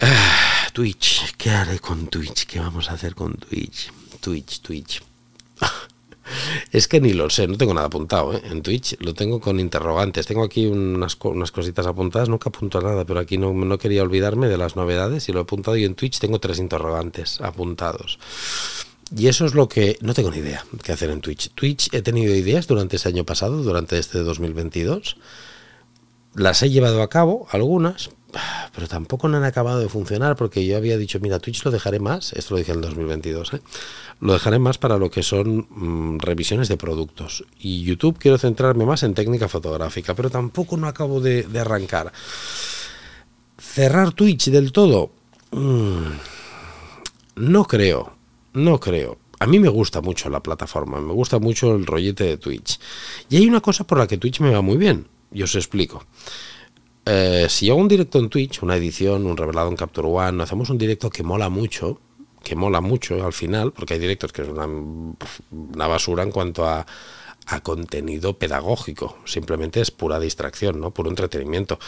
Ah, 0.01 0.68
Twitch, 0.72 1.35
¿qué 1.37 1.51
haré 1.51 1.81
con 1.81 2.07
Twitch? 2.07 2.46
¿Qué 2.46 2.61
vamos 2.61 2.88
a 2.90 2.92
hacer 2.92 3.16
con 3.16 3.35
Twitch? 3.35 3.90
Twitch, 4.20 4.61
Twitch. 4.61 5.03
Es 6.70 6.88
que 6.88 7.00
ni 7.00 7.12
lo 7.12 7.28
sé, 7.30 7.46
no 7.46 7.56
tengo 7.56 7.74
nada 7.74 7.87
apuntado. 7.87 8.35
¿eh? 8.35 8.42
En 8.44 8.62
Twitch 8.62 8.96
lo 9.00 9.14
tengo 9.14 9.40
con 9.40 9.61
interrogantes. 9.61 10.26
Tengo 10.26 10.44
aquí 10.44 10.66
unas, 10.66 11.16
unas 11.22 11.52
cositas 11.52 11.87
apuntadas, 11.87 12.28
nunca 12.28 12.48
apunto 12.48 12.80
nada, 12.80 13.04
pero 13.04 13.20
aquí 13.20 13.38
no, 13.38 13.52
no 13.52 13.78
quería 13.78 14.02
olvidarme 14.02 14.48
de 14.48 14.56
las 14.56 14.76
novedades 14.76 15.28
y 15.28 15.32
lo 15.32 15.40
he 15.40 15.42
apuntado. 15.42 15.76
Y 15.76 15.85
en 15.85 15.94
Twitch 15.94 16.18
tengo 16.18 16.38
tres 16.38 16.58
interrogantes 16.58 17.40
apuntados. 17.40 18.18
Y 19.16 19.26
eso 19.26 19.44
es 19.44 19.54
lo 19.54 19.68
que 19.68 19.98
no 20.00 20.14
tengo 20.14 20.30
ni 20.30 20.38
idea 20.38 20.64
qué 20.82 20.92
hacer 20.92 21.11
en 21.11 21.20
Twitch. 21.20 21.50
Twitch 21.54 21.92
he 21.92 22.02
tenido 22.02 22.35
ideas 22.35 22.66
durante 22.66 22.96
ese 22.96 23.08
año 23.08 23.24
pasado, 23.24 23.62
durante 23.62 23.98
este 23.98 24.18
2022. 24.20 25.16
Las 26.35 26.62
he 26.62 26.70
llevado 26.70 27.02
a 27.02 27.11
cabo, 27.11 27.46
algunas, 27.50 28.11
pero 28.74 28.88
tampoco 28.88 29.28
no 29.28 29.36
han 29.36 29.44
acabado 29.44 29.80
de 29.80 29.88
funcionar 29.88 30.36
porque 30.36 30.64
yo 30.66 30.76
había 30.76 30.96
dicho, 30.96 31.20
mira, 31.20 31.38
Twitch 31.38 31.64
lo 31.64 31.70
dejaré 31.70 32.00
más, 32.00 32.32
esto 32.32 32.54
lo 32.54 32.58
dije 32.58 32.72
en 32.72 32.78
el 32.78 32.82
2022, 32.82 33.54
¿eh? 33.54 33.60
lo 34.20 34.32
dejaré 34.32 34.58
más 34.58 34.78
para 34.78 34.98
lo 34.98 35.10
que 35.10 35.22
son 35.22 35.66
mm, 35.68 36.18
revisiones 36.18 36.68
de 36.68 36.76
productos. 36.76 37.44
Y 37.58 37.82
YouTube 37.82 38.18
quiero 38.18 38.38
centrarme 38.38 38.86
más 38.86 39.02
en 39.02 39.14
técnica 39.14 39.48
fotográfica, 39.48 40.14
pero 40.14 40.30
tampoco 40.30 40.76
no 40.76 40.88
acabo 40.88 41.20
de, 41.20 41.46
arrancar. 41.58 42.12
Cerrar 43.58 44.12
Twitch 44.12 44.50
del 44.50 44.72
todo, 44.72 45.12
mm, 45.50 46.06
no 47.36 47.64
creo, 47.64 48.12
no 48.54 48.80
creo. 48.80 49.18
A 49.38 49.46
mí 49.46 49.58
me 49.58 49.68
gusta 49.68 50.00
mucho 50.00 50.30
la 50.30 50.40
plataforma, 50.40 51.00
me 51.00 51.12
gusta 51.12 51.40
mucho 51.40 51.74
el 51.74 51.84
rollete 51.84 52.24
de 52.24 52.36
Twitch. 52.36 52.78
Y 53.28 53.38
hay 53.38 53.48
una 53.48 53.60
cosa 53.60 53.84
por 53.84 53.98
la 53.98 54.06
que 54.06 54.18
Twitch 54.18 54.40
me 54.40 54.52
va 54.52 54.62
muy 54.62 54.76
bien, 54.76 55.08
y 55.32 55.42
os 55.42 55.54
explico. 55.56 56.04
Eh, 57.04 57.46
si 57.48 57.68
hago 57.68 57.80
un 57.80 57.88
directo 57.88 58.18
en 58.18 58.28
Twitch, 58.28 58.62
una 58.62 58.76
edición, 58.76 59.26
un 59.26 59.36
revelado 59.36 59.68
en 59.68 59.76
Capture 59.76 60.06
One, 60.08 60.42
hacemos 60.42 60.70
un 60.70 60.78
directo 60.78 61.10
que 61.10 61.22
mola 61.22 61.48
mucho, 61.48 62.00
que 62.42 62.54
mola 62.54 62.80
mucho 62.80 63.24
al 63.24 63.32
final, 63.32 63.72
porque 63.72 63.94
hay 63.94 64.00
directos 64.00 64.32
que 64.32 64.42
es 64.42 64.48
una, 64.48 64.66
una 64.66 65.86
basura 65.86 66.22
en 66.22 66.30
cuanto 66.30 66.66
a, 66.66 66.86
a 67.46 67.61
contenido 67.61 68.38
pedagógico, 68.38 69.18
simplemente 69.24 69.81
es 69.81 69.90
pura 69.90 70.20
distracción, 70.20 70.81
¿no? 70.81 70.92
Puro 70.92 71.11
entretenimiento. 71.11 71.78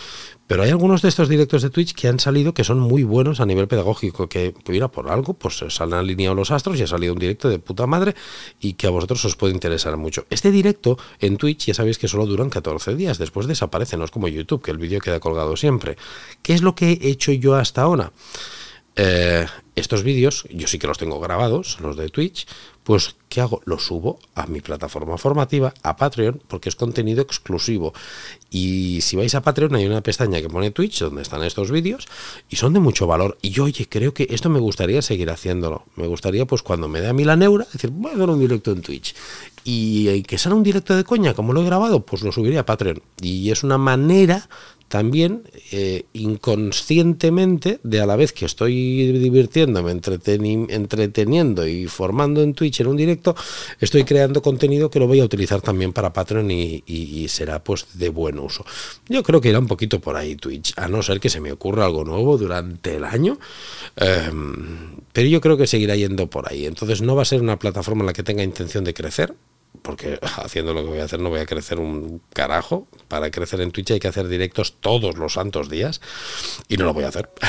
Pero 0.46 0.62
hay 0.62 0.70
algunos 0.70 1.02
de 1.02 1.08
estos 1.08 1.28
directos 1.28 1.62
de 1.62 1.70
Twitch 1.70 1.94
que 1.94 2.08
han 2.08 2.20
salido 2.20 2.54
que 2.54 2.64
son 2.64 2.80
muy 2.80 3.02
buenos 3.02 3.40
a 3.40 3.46
nivel 3.46 3.68
pedagógico, 3.68 4.28
que 4.28 4.54
mira, 4.68 4.88
por 4.88 5.10
algo, 5.10 5.34
pues 5.34 5.64
se 5.68 5.82
han 5.82 5.92
alineado 5.92 6.34
los 6.34 6.50
astros 6.50 6.78
y 6.78 6.82
ha 6.82 6.86
salido 6.86 7.12
un 7.12 7.18
directo 7.18 7.48
de 7.48 7.58
puta 7.58 7.86
madre 7.86 8.14
y 8.60 8.74
que 8.74 8.86
a 8.86 8.90
vosotros 8.90 9.24
os 9.24 9.36
puede 9.36 9.54
interesar 9.54 9.96
mucho. 9.96 10.26
Este 10.30 10.50
directo 10.50 10.98
en 11.20 11.36
Twitch 11.36 11.66
ya 11.66 11.74
sabéis 11.74 11.98
que 11.98 12.08
solo 12.08 12.26
duran 12.26 12.50
14 12.50 12.94
días, 12.94 13.18
después 13.18 13.46
desaparece, 13.46 13.96
no 13.96 14.04
es 14.04 14.10
como 14.10 14.28
YouTube, 14.28 14.62
que 14.62 14.70
el 14.70 14.78
vídeo 14.78 15.00
queda 15.00 15.20
colgado 15.20 15.56
siempre. 15.56 15.96
¿Qué 16.42 16.54
es 16.54 16.62
lo 16.62 16.74
que 16.74 16.92
he 16.92 17.08
hecho 17.08 17.32
yo 17.32 17.54
hasta 17.54 17.82
ahora? 17.82 18.12
Eh, 18.96 19.46
estos 19.74 20.04
vídeos, 20.04 20.44
yo 20.50 20.68
sí 20.68 20.78
que 20.78 20.86
los 20.86 20.98
tengo 20.98 21.18
grabados, 21.18 21.80
los 21.80 21.96
de 21.96 22.08
Twitch, 22.08 22.46
pues 22.84 23.16
¿qué 23.28 23.40
hago? 23.40 23.60
Los 23.64 23.86
subo 23.86 24.20
a 24.36 24.46
mi 24.46 24.60
plataforma 24.60 25.18
formativa, 25.18 25.74
a 25.82 25.96
Patreon, 25.96 26.40
porque 26.46 26.68
es 26.68 26.76
contenido 26.76 27.22
exclusivo. 27.22 27.92
Y 28.50 29.00
si 29.00 29.16
vais 29.16 29.34
a 29.34 29.42
Patreon 29.42 29.74
hay 29.74 29.86
una 29.86 30.02
pestaña 30.02 30.40
que 30.40 30.48
pone 30.48 30.70
Twitch, 30.70 31.00
donde 31.00 31.22
están 31.22 31.42
estos 31.42 31.72
vídeos, 31.72 32.06
y 32.48 32.56
son 32.56 32.72
de 32.72 32.78
mucho 32.78 33.08
valor. 33.08 33.36
Y 33.42 33.50
yo, 33.50 33.64
oye, 33.64 33.88
creo 33.88 34.14
que 34.14 34.28
esto 34.30 34.48
me 34.48 34.60
gustaría 34.60 35.02
seguir 35.02 35.30
haciéndolo. 35.30 35.86
Me 35.96 36.06
gustaría, 36.06 36.46
pues 36.46 36.62
cuando 36.62 36.86
me 36.86 37.00
dé 37.00 37.08
a 37.08 37.12
mí 37.12 37.24
la 37.24 37.34
neura, 37.34 37.66
decir, 37.72 37.90
voy 37.90 38.12
a 38.12 38.14
hacer 38.14 38.30
un 38.30 38.38
directo 38.38 38.70
en 38.70 38.82
Twitch. 38.82 39.16
Y 39.64 40.22
que 40.24 40.38
salga 40.38 40.56
un 40.56 40.62
directo 40.62 40.94
de 40.94 41.02
coña, 41.02 41.34
como 41.34 41.52
lo 41.52 41.62
he 41.62 41.64
grabado, 41.64 42.04
pues 42.04 42.22
lo 42.22 42.30
subiré 42.30 42.58
a 42.58 42.66
Patreon. 42.66 43.02
Y 43.20 43.50
es 43.50 43.64
una 43.64 43.78
manera 43.78 44.48
también 44.94 45.42
eh, 45.72 46.04
inconscientemente, 46.12 47.80
de 47.82 48.00
a 48.00 48.06
la 48.06 48.14
vez 48.14 48.32
que 48.32 48.44
estoy 48.44 49.10
divirtiéndome, 49.10 49.90
entreteniendo 49.90 51.66
y 51.66 51.88
formando 51.88 52.44
en 52.44 52.54
Twitch 52.54 52.78
en 52.78 52.86
un 52.86 52.96
directo, 52.96 53.34
estoy 53.80 54.04
creando 54.04 54.40
contenido 54.40 54.90
que 54.90 55.00
lo 55.00 55.08
voy 55.08 55.18
a 55.18 55.24
utilizar 55.24 55.60
también 55.60 55.92
para 55.92 56.12
Patreon 56.12 56.48
y, 56.48 57.26
será 57.28 57.64
pues 57.64 57.86
de 57.94 58.08
buen 58.08 58.38
uso. 58.38 58.64
Yo 59.08 59.24
creo 59.24 59.40
que 59.40 59.48
irá 59.48 59.58
un 59.58 59.66
poquito 59.66 59.98
por 59.98 60.14
ahí 60.14 60.36
Twitch, 60.36 60.74
a 60.76 60.86
no 60.86 61.02
ser 61.02 61.18
que 61.18 61.28
se 61.28 61.40
me 61.40 61.50
ocurra 61.50 61.86
algo 61.86 62.04
nuevo 62.04 62.38
durante 62.38 62.94
el 62.94 63.02
año, 63.02 63.40
em, 63.96 65.00
pero 65.12 65.26
yo 65.26 65.40
creo 65.40 65.56
que 65.56 65.66
seguirá 65.66 65.96
yendo 65.96 66.30
por 66.30 66.48
ahí. 66.48 66.66
Entonces 66.66 67.02
no 67.02 67.16
va 67.16 67.22
a 67.22 67.24
ser 67.24 67.42
una 67.42 67.58
plataforma 67.58 68.02
en 68.02 68.06
la 68.06 68.12
que 68.12 68.22
tenga 68.22 68.44
intención 68.44 68.84
de 68.84 68.94
crecer, 68.94 69.34
porque 69.84 70.18
haciendo 70.42 70.72
lo 70.72 70.82
que 70.82 70.88
voy 70.88 70.98
a 70.98 71.04
hacer 71.04 71.20
no 71.20 71.28
voy 71.28 71.40
a 71.40 71.46
crecer 71.46 71.78
un 71.78 72.22
carajo. 72.32 72.88
Para 73.06 73.30
crecer 73.30 73.60
en 73.60 73.70
Twitch 73.70 73.92
hay 73.92 74.00
que 74.00 74.08
hacer 74.08 74.26
directos 74.26 74.78
todos 74.80 75.16
los 75.16 75.34
santos 75.34 75.68
días 75.68 76.00
y 76.68 76.78
no 76.78 76.86
lo 76.86 76.94
voy 76.94 77.04
a 77.04 77.08
hacer. 77.08 77.30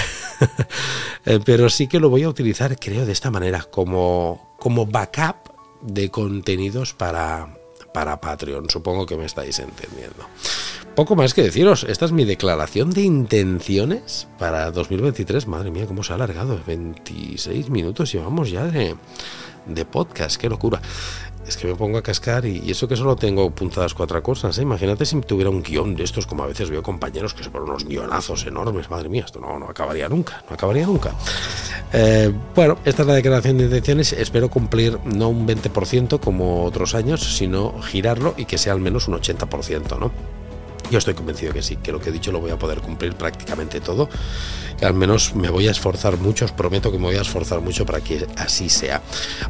Eh, 1.28 1.40
pero 1.44 1.70
sí 1.70 1.88
que 1.88 2.00
lo 2.00 2.12
voy 2.12 2.22
a 2.22 2.30
utilizar, 2.30 2.78
creo, 2.78 3.04
de 3.04 3.12
esta 3.12 3.32
manera, 3.32 3.64
como, 3.64 4.56
como 4.60 4.86
backup 4.86 5.38
de 5.82 6.12
contenidos 6.12 6.94
para, 6.94 7.58
para 7.96 8.22
Patreon. 8.22 8.70
Supongo 8.70 9.08
que 9.08 9.18
me 9.18 9.26
estáis 9.26 9.58
entendiendo. 9.58 10.28
Poco 10.96 11.16
más 11.16 11.34
que 11.34 11.42
deciros, 11.42 11.84
esta 11.84 12.06
es 12.06 12.12
mi 12.12 12.26
declaración 12.26 12.92
de 12.92 13.02
intenciones 13.02 14.28
para 14.38 14.70
2023. 14.70 15.48
Madre 15.48 15.72
mía, 15.72 15.88
cómo 15.88 16.04
se 16.04 16.12
ha 16.12 16.16
alargado. 16.16 16.60
26 16.68 17.72
minutos 17.72 18.12
llevamos 18.12 18.52
ya 18.52 18.66
de, 18.66 18.96
de 19.66 19.86
podcast, 19.86 20.40
qué 20.40 20.48
locura 20.48 20.80
es 21.48 21.58
que 21.58 21.68
me 21.68 21.76
pongo 21.76 21.98
a 21.98 22.02
cascar 22.02 22.46
y, 22.46 22.70
eso 22.70 22.88
que 22.88 22.96
solo 22.96 23.16
tengo 23.16 23.50
puntadas 23.52 23.94
cuatro 23.94 24.22
cosas. 24.24 24.58
¿eh? 24.58 24.62
Imagínate 24.64 25.06
si 25.06 25.20
tuviera 25.22 25.50
un 25.50 25.62
guion 25.62 25.96
de 25.96 26.04
estos, 26.04 26.26
como 26.26 26.44
a 26.44 26.48
veces 26.48 26.70
veo 26.70 26.82
compañeros 26.82 27.34
que 27.34 27.44
se 27.44 27.50
ponen 27.50 27.70
unos 27.70 27.86
guionazos 27.86 28.46
enormes. 28.46 28.90
Madre 28.90 29.10
mía, 29.10 29.24
esto 29.26 29.40
no, 29.40 29.60
no 29.60 29.70
acabaría 29.70 30.10
nunca, 30.10 30.44
no 30.50 30.56
acabaría 30.56 30.86
nunca. 30.86 31.14
Eh, 31.94 32.32
bueno, 32.56 32.78
esta 32.84 33.04
es 33.04 33.08
la 33.08 33.14
declaración 33.14 33.58
de 33.58 33.66
intenciones. 33.66 34.14
Espero 34.14 34.50
cumplir 34.50 35.00
no 35.06 35.30
un 35.30 35.48
20% 35.48 36.20
como 36.20 36.66
otros 36.66 36.96
años, 36.96 37.36
sino 37.38 37.82
girarlo 37.82 38.34
y 38.38 38.46
que 38.46 38.58
sea 38.58 38.74
al 38.74 38.80
menos 38.80 39.08
un 39.08 39.16
80%, 39.16 40.00
¿no? 40.00 40.35
Yo 40.92 41.00
estoy 41.00 41.14
convencido 41.14 41.52
que 41.54 41.62
sí, 41.62 41.78
que 41.78 41.92
lo 41.92 42.00
que 42.00 42.10
he 42.10 42.12
dicho 42.12 42.32
lo 42.32 42.40
voy 42.40 42.52
a 42.52 42.60
poder 42.60 42.82
cumplir 42.82 43.16
prácticamente 43.16 43.82
todo. 43.82 44.10
Al 44.82 44.94
menos 44.94 45.36
me 45.36 45.50
voy 45.50 45.68
a 45.68 45.72
esforzar 45.72 46.18
mucho, 46.18 46.46
os 46.46 46.52
prometo 46.52 46.92
que 46.92 46.98
me 46.98 47.06
voy 47.06 47.16
a 47.16 47.22
esforzar 47.22 47.62
mucho 47.62 47.86
para 47.86 48.02
que 48.02 48.28
así 48.38 48.70
sea. 48.70 49.02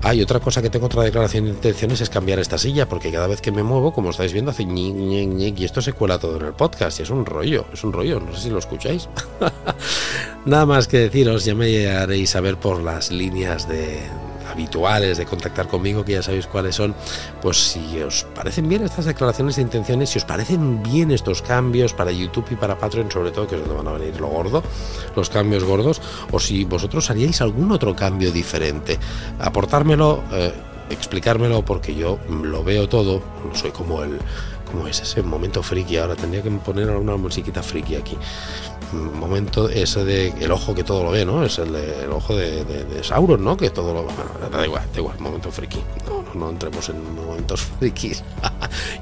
Hay 0.01 0.21
otra 0.21 0.39
cosa 0.39 0.61
que 0.61 0.69
tengo, 0.69 0.85
otra 0.85 1.03
declaración 1.03 1.45
de 1.45 1.51
intenciones, 1.51 1.99
es 2.01 2.09
cambiar 2.09 2.39
esta 2.39 2.57
silla, 2.57 2.87
porque 2.87 3.11
cada 3.11 3.27
vez 3.27 3.41
que 3.41 3.51
me 3.51 3.63
muevo, 3.63 3.93
como 3.93 4.11
estáis 4.11 4.33
viendo, 4.33 4.51
hace 4.51 4.65
ñic, 4.65 4.95
ñic, 4.95 5.29
ñic, 5.29 5.59
y 5.59 5.65
esto 5.65 5.81
se 5.81 5.93
cuela 5.93 6.19
todo 6.19 6.37
en 6.37 6.45
el 6.45 6.53
podcast, 6.53 6.99
y 6.99 7.03
es 7.03 7.09
un 7.09 7.25
rollo, 7.25 7.65
es 7.73 7.83
un 7.83 7.91
rollo, 7.91 8.19
no 8.19 8.33
sé 8.35 8.43
si 8.43 8.49
lo 8.49 8.59
escucháis. 8.59 9.09
Nada 10.45 10.65
más 10.65 10.87
que 10.87 10.99
deciros, 10.99 11.43
ya 11.43 11.55
me 11.55 11.87
haréis 11.87 12.29
saber 12.29 12.57
por 12.57 12.81
las 12.81 13.11
líneas 13.11 13.67
de, 13.67 13.99
habituales 14.55 15.17
de 15.17 15.25
contactar 15.25 15.67
conmigo, 15.67 16.05
que 16.05 16.13
ya 16.13 16.23
sabéis 16.23 16.47
cuáles 16.47 16.75
son, 16.75 16.95
pues 17.41 17.57
si 17.57 17.99
os 18.01 18.23
parecen 18.33 18.69
bien 18.69 18.83
estas 18.83 19.05
declaraciones 19.05 19.57
de 19.57 19.61
intenciones, 19.61 20.09
si 20.09 20.17
os 20.17 20.25
parecen 20.25 20.81
bien 20.81 21.11
estos 21.11 21.41
cambios 21.41 21.93
para 21.93 22.11
YouTube 22.11 22.47
y 22.51 22.55
para 22.55 22.77
Patreon, 22.77 23.11
sobre 23.11 23.31
todo, 23.31 23.47
que 23.47 23.55
es 23.55 23.61
donde 23.61 23.75
van 23.75 23.87
a 23.87 23.97
venir 23.97 24.19
lo 24.19 24.27
gordo, 24.27 24.63
los 25.15 25.29
cambios 25.29 25.65
gordos, 25.65 26.01
o 26.31 26.39
si 26.39 26.63
vosotros 26.63 27.09
haríais 27.09 27.41
algún 27.41 27.71
otro 27.71 27.95
cambio 27.95 28.31
diferente, 28.31 28.97
aportármelo, 29.39 30.23
eh, 30.31 30.53
explicármelo, 30.89 31.65
porque 31.65 31.93
yo 31.93 32.19
lo 32.29 32.63
veo 32.63 32.87
todo, 32.87 33.21
soy 33.53 33.71
como 33.71 34.03
el, 34.03 34.19
es 34.87 35.01
ese 35.01 35.21
momento 35.23 35.63
friki, 35.63 35.97
ahora 35.97 36.15
tendría 36.15 36.43
que 36.43 36.51
poner 36.51 36.89
una 36.89 37.15
musiquita 37.17 37.63
friki 37.63 37.95
aquí 37.95 38.17
momento 38.95 39.69
ese 39.69 40.05
de 40.05 40.33
el 40.39 40.51
ojo 40.51 40.73
que 40.75 40.83
todo 40.83 41.03
lo 41.03 41.11
ve, 41.11 41.25
¿no? 41.25 41.43
Es 41.43 41.57
el, 41.59 41.73
el 41.75 42.11
ojo 42.11 42.35
de, 42.35 42.63
de, 42.63 43.03
Sauron, 43.03 43.43
¿no? 43.43 43.57
Que 43.57 43.69
todo 43.69 43.93
lo 43.93 44.03
bueno, 44.03 44.31
da 44.51 44.65
igual, 44.65 44.83
da 44.91 44.99
igual, 44.99 45.19
momento 45.19 45.51
friki. 45.51 45.79
No, 46.07 46.21
no, 46.21 46.33
no 46.33 46.49
entremos 46.49 46.89
en 46.89 47.15
momentos 47.15 47.61
frikis. 47.79 48.23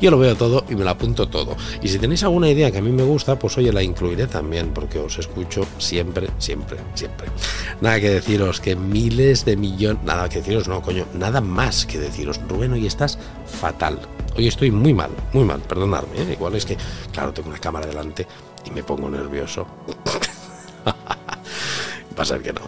Yo 0.01 0.11
lo 0.11 0.17
veo 0.17 0.35
todo 0.35 0.65
y 0.69 0.75
me 0.75 0.83
lo 0.83 0.89
apunto 0.89 1.27
todo. 1.27 1.55
Y 1.81 1.87
si 1.87 1.99
tenéis 1.99 2.23
alguna 2.23 2.49
idea 2.49 2.71
que 2.71 2.79
a 2.79 2.81
mí 2.81 2.91
me 2.91 3.03
gusta, 3.03 3.37
pues 3.37 3.57
oye, 3.57 3.71
la 3.71 3.83
incluiré 3.83 4.27
también, 4.27 4.71
porque 4.73 4.99
os 4.99 5.17
escucho 5.19 5.65
siempre, 5.77 6.29
siempre, 6.37 6.77
siempre. 6.95 7.27
Nada 7.81 7.99
que 7.99 8.09
deciros 8.09 8.59
que 8.59 8.75
miles 8.75 9.45
de 9.45 9.55
millones, 9.55 10.03
nada 10.03 10.29
que 10.29 10.39
deciros, 10.39 10.67
no, 10.67 10.81
coño, 10.81 11.05
nada 11.13 11.41
más 11.41 11.85
que 11.85 11.99
deciros, 11.99 12.39
Rubén, 12.47 12.73
hoy 12.73 12.87
estás 12.87 13.17
fatal. 13.45 13.99
Hoy 14.35 14.47
estoy 14.47 14.71
muy 14.71 14.93
mal, 14.93 15.11
muy 15.31 15.43
mal, 15.43 15.61
perdonadme, 15.61 16.21
¿eh? 16.21 16.33
igual 16.33 16.55
es 16.55 16.65
que, 16.65 16.75
claro, 17.11 17.31
tengo 17.33 17.49
una 17.49 17.59
cámara 17.59 17.85
delante 17.85 18.27
y 18.65 18.71
me 18.71 18.83
pongo 18.83 19.09
nervioso. 19.09 19.67
Va 20.85 22.23
a 22.23 22.25
ser 22.25 22.41
que 22.41 22.51
no. 22.51 22.61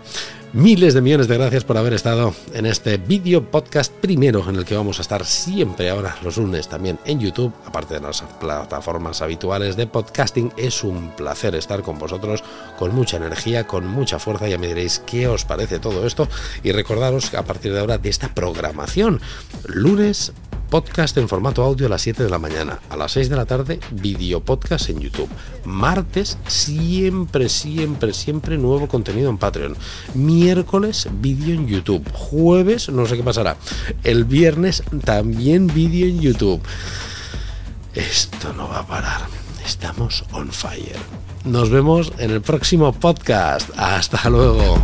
Miles 0.54 0.94
de 0.94 1.02
millones 1.02 1.28
de 1.28 1.38
gracias 1.38 1.66
por 1.66 1.78
haber 1.78 1.94
estado 1.94 2.34
en 2.54 2.66
este 2.66 2.98
vídeo 2.98 3.52
podcast 3.52 3.92
primero 3.92 4.48
en 4.48 4.56
el 4.56 4.64
que 4.64 4.76
vamos 4.76 5.00
a 5.00 5.02
estar 5.02 5.26
siempre 5.26 5.90
ahora 5.90 6.16
los 6.24 6.38
lunes 6.38 6.70
también 6.70 6.98
en 7.04 7.20
YouTube, 7.20 7.52
aparte 7.66 7.96
de 7.96 8.00
las 8.00 8.22
plataformas 8.40 9.22
habituales 9.22 9.76
de 9.76 9.86
podcasting. 9.86 10.54
Es 10.56 10.84
un 10.84 11.12
placer 11.16 11.56
estar 11.56 11.82
con 11.82 12.00
vosotros 12.00 12.44
con 12.78 12.96
mucha 12.96 13.18
energía, 13.18 13.68
con 13.68 13.86
mucha 13.86 14.18
fuerza. 14.18 14.48
Ya 14.48 14.58
me 14.58 14.68
diréis 14.68 15.00
qué 15.00 15.28
os 15.28 15.46
parece 15.46 15.80
todo 15.80 16.06
esto 16.08 16.30
y 16.64 16.72
recordaros 16.72 17.34
a 17.34 17.44
partir 17.44 17.74
de 17.74 17.80
ahora 17.82 17.98
de 17.98 18.10
esta 18.10 18.34
programación. 18.34 19.20
Lunes 19.68 20.32
podcast 20.76 21.16
en 21.16 21.30
formato 21.30 21.64
audio 21.64 21.88
a 21.88 21.90
las 21.90 22.02
7 22.02 22.22
de 22.22 22.30
la 22.30 22.38
mañana, 22.38 22.82
a 22.90 22.98
las 22.98 23.14
6 23.14 23.30
de 23.30 23.38
la 23.38 23.46
tarde 23.46 23.80
video 23.92 24.44
podcast 24.44 24.90
en 24.90 25.00
YouTube. 25.00 25.30
Martes 25.64 26.38
siempre, 26.48 27.48
siempre, 27.48 28.12
siempre 28.12 28.58
nuevo 28.58 28.90
contenido 28.90 29.30
en 29.30 29.38
Patreon. 29.38 29.78
Miércoles 30.16 31.08
vídeo 31.22 31.56
en 31.56 31.66
YouTube. 31.66 32.06
Jueves 32.12 32.90
no 32.90 33.06
sé 33.06 33.16
qué 33.16 33.24
pasará. 33.24 33.56
El 34.04 34.26
viernes 34.26 34.84
también 35.06 35.68
vídeo 35.68 36.08
en 36.08 36.20
YouTube. 36.20 36.62
Esto 37.94 38.52
no 38.52 38.68
va 38.68 38.80
a 38.80 38.86
parar. 38.86 39.22
Estamos 39.66 40.26
on 40.34 40.52
fire. 40.52 41.00
Nos 41.46 41.70
vemos 41.70 42.12
en 42.18 42.32
el 42.32 42.42
próximo 42.42 42.92
podcast. 42.92 43.70
Hasta 43.78 44.30
luego. 44.30 44.78